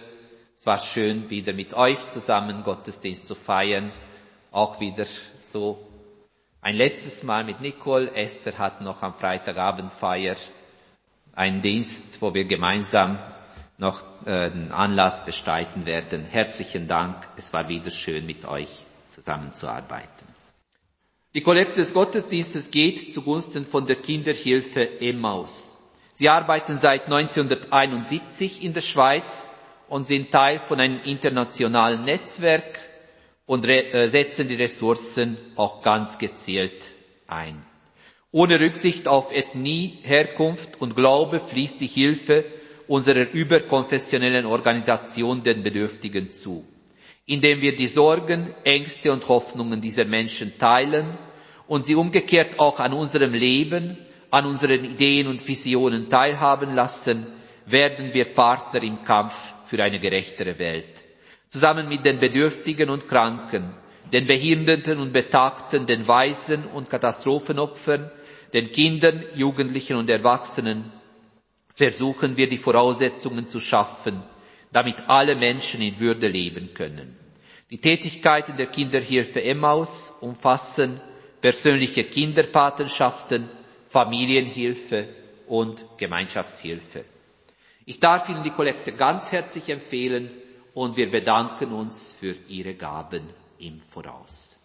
Es 0.58 0.66
war 0.66 0.78
schön, 0.78 1.30
wieder 1.30 1.52
mit 1.52 1.74
euch 1.74 2.08
zusammen 2.08 2.64
Gottesdienst 2.64 3.28
zu 3.28 3.36
feiern. 3.36 3.92
Auch 4.52 4.80
wieder 4.80 5.04
so 5.42 5.86
ein 6.62 6.76
letztes 6.76 7.22
Mal 7.24 7.44
mit 7.44 7.60
Nicole. 7.60 8.16
Esther 8.16 8.58
hat 8.58 8.80
noch 8.80 9.04
am 9.04 9.14
Freitagabend 9.14 9.92
Feier 9.92 10.38
einen 11.34 11.62
Dienst, 11.62 12.22
wo 12.22 12.34
wir 12.34 12.46
gemeinsam 12.46 13.20
noch 13.78 14.06
äh, 14.26 14.52
einen 14.52 14.72
Anlass 14.72 15.26
bestreiten 15.26 15.86
werden. 15.86 16.24
Herzlichen 16.24 16.88
Dank. 16.88 17.28
Es 17.36 17.52
war 17.52 17.68
wieder 17.68 17.92
schön, 17.92 18.26
mit 18.26 18.46
euch 18.46 18.86
zusammenzuarbeiten. 19.10 20.21
Die 21.34 21.42
Kollekte 21.42 21.76
des 21.80 21.94
Gottesdienstes 21.94 22.72
geht 22.72 23.14
zugunsten 23.14 23.66
von 23.66 23.86
der 23.86 23.96
Kinderhilfe 23.96 25.00
Emmaus. 25.00 25.78
Sie 26.12 26.28
arbeiten 26.28 26.78
seit 26.78 27.06
1971 27.06 28.62
in 28.62 28.74
der 28.74 28.82
Schweiz 28.82 29.48
und 29.88 30.04
sind 30.06 30.32
Teil 30.32 30.60
von 30.68 30.82
einem 30.82 31.00
internationalen 31.06 32.04
Netzwerk 32.04 32.80
und 33.46 33.66
äh, 33.66 34.10
setzen 34.10 34.50
die 34.50 34.56
Ressourcen 34.56 35.38
auch 35.56 35.82
ganz 35.82 36.18
gezielt 36.18 36.84
ein. 37.28 37.66
Ohne 38.32 38.60
Rücksicht 38.60 39.08
auf 39.08 39.32
Ethnie, 39.32 40.00
Herkunft 40.04 40.82
und 40.82 40.98
Glaube 40.98 41.40
fließt 41.40 41.80
die 41.80 41.88
Hilfe 41.88 42.44
unserer 42.90 43.30
überkonfessionellen 43.32 44.46
Organisation 44.46 45.44
den 45.44 45.64
Bedürftigen 45.64 46.30
zu 46.30 46.66
indem 47.26 47.62
wir 47.62 47.76
die 47.76 47.88
Sorgen, 47.88 48.54
Ängste 48.64 49.12
und 49.12 49.28
Hoffnungen 49.28 49.82
dieser 49.82 50.06
Menschen 50.06 50.58
teilen 50.58 51.18
und 51.68 51.86
sie 51.86 51.96
umgekehrt 51.96 52.60
auch 52.60 52.80
an 52.80 52.94
unserem 52.94 53.34
Leben, 53.34 53.98
an 54.32 54.46
unseren 54.46 54.84
Ideen 54.84 55.28
und 55.28 55.48
Visionen 55.48 56.10
teilhaben 56.10 56.74
lassen, 56.76 57.28
werden 57.66 58.14
wir 58.14 58.34
Partner 58.34 58.82
im 58.84 59.04
Kampf 59.04 59.34
für 59.66 59.82
eine 59.84 60.00
gerechtere 60.00 60.58
Welt. 60.60 61.04
Zusammen 61.48 61.88
mit 61.90 62.06
den 62.06 62.20
Bedürftigen 62.20 62.90
und 62.90 63.08
Kranken, 63.08 63.74
den 64.12 64.28
Behinderten 64.28 65.00
und 65.00 65.14
Betagten, 65.14 65.86
den 65.86 66.08
Waisen 66.08 66.66
und 66.66 66.90
Katastrophenopfern, 66.90 68.10
den 68.54 68.72
Kindern, 68.72 69.24
Jugendlichen 69.36 69.96
und 69.96 70.10
Erwachsenen 70.10 70.92
versuchen 71.76 72.36
wir 72.38 72.48
die 72.50 72.58
Voraussetzungen 72.58 73.48
zu 73.48 73.60
schaffen, 73.60 74.22
damit 74.72 74.96
alle 75.08 75.36
Menschen 75.36 75.82
in 75.82 76.00
Würde 76.00 76.28
leben 76.28 76.74
können. 76.74 77.18
Die 77.70 77.80
Tätigkeiten 77.80 78.58
der 78.58 78.68
Kinderhilfe 78.68 79.44
Emmaus 79.44 80.14
umfassen 80.22 81.00
persönliche 81.42 82.04
Kinderpatenschaften, 82.04 83.50
Familienhilfe 83.90 85.10
und 85.48 85.86
Gemeinschaftshilfe. 85.98 87.04
Ich 87.86 88.00
darf 88.00 88.30
Ihnen 88.30 88.44
die 88.44 88.52
Kollekte 88.52 88.92
ganz 88.94 89.32
herzlich 89.32 89.70
empfehlen 89.70 90.30
und 90.74 90.96
wir 90.98 91.10
bedanken 91.10 91.74
uns 91.74 92.14
für 92.14 92.36
Ihre 92.48 92.76
Gaben 92.76 93.24
im 93.60 93.82
Voraus. 93.90 94.60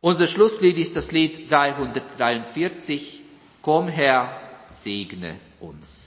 Unser 0.00 0.26
Schlusslied 0.26 0.76
ist 0.76 0.96
das 0.96 1.12
Lied 1.12 1.50
343, 1.50 3.22
Komm 3.62 3.88
Herr, 3.88 4.38
segne 4.70 5.36
uns. 5.60 6.05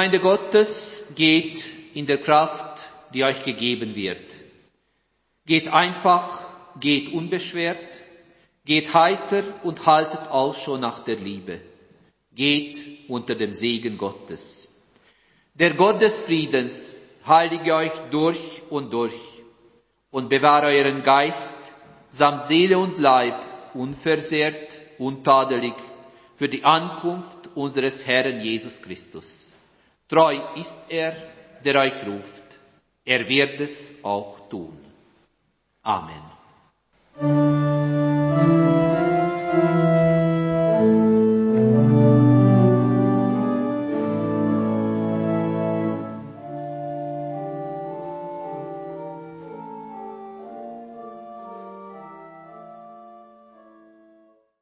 Gemeinde 0.00 0.20
Gottes 0.20 1.04
geht 1.14 1.62
in 1.92 2.06
der 2.06 2.16
Kraft, 2.16 2.88
die 3.12 3.22
euch 3.22 3.44
gegeben 3.44 3.94
wird. 3.94 4.32
Geht 5.44 5.68
einfach, 5.68 6.46
geht 6.80 7.12
unbeschwert, 7.12 8.02
geht 8.64 8.94
heiter 8.94 9.42
und 9.62 9.84
haltet 9.84 10.30
Ausschau 10.30 10.78
nach 10.78 11.04
der 11.04 11.16
Liebe. 11.16 11.60
Geht 12.32 13.10
unter 13.10 13.34
dem 13.34 13.52
Segen 13.52 13.98
Gottes. 13.98 14.66
Der 15.52 15.74
Gott 15.74 16.00
des 16.00 16.22
Friedens 16.22 16.94
heilige 17.26 17.74
euch 17.74 17.92
durch 18.10 18.62
und 18.70 18.94
durch 18.94 19.20
und 20.10 20.30
bewahre 20.30 20.68
euren 20.68 21.02
Geist 21.02 21.52
samt 22.08 22.44
Seele 22.44 22.78
und 22.78 22.98
Leib 22.98 23.36
unversehrt, 23.74 24.80
untadelig 24.96 25.74
für 26.36 26.48
die 26.48 26.64
Ankunft 26.64 27.50
unseres 27.54 28.06
Herrn 28.06 28.40
Jesus 28.40 28.80
Christus. 28.80 29.49
Treu 30.10 30.40
ist 30.56 30.80
er, 30.88 31.14
der 31.64 31.76
euch 31.76 32.04
ruft. 32.04 32.42
Er 33.04 33.28
wird 33.28 33.60
es 33.60 33.94
auch 34.02 34.48
tun. 34.48 34.76
Amen. 35.84 37.59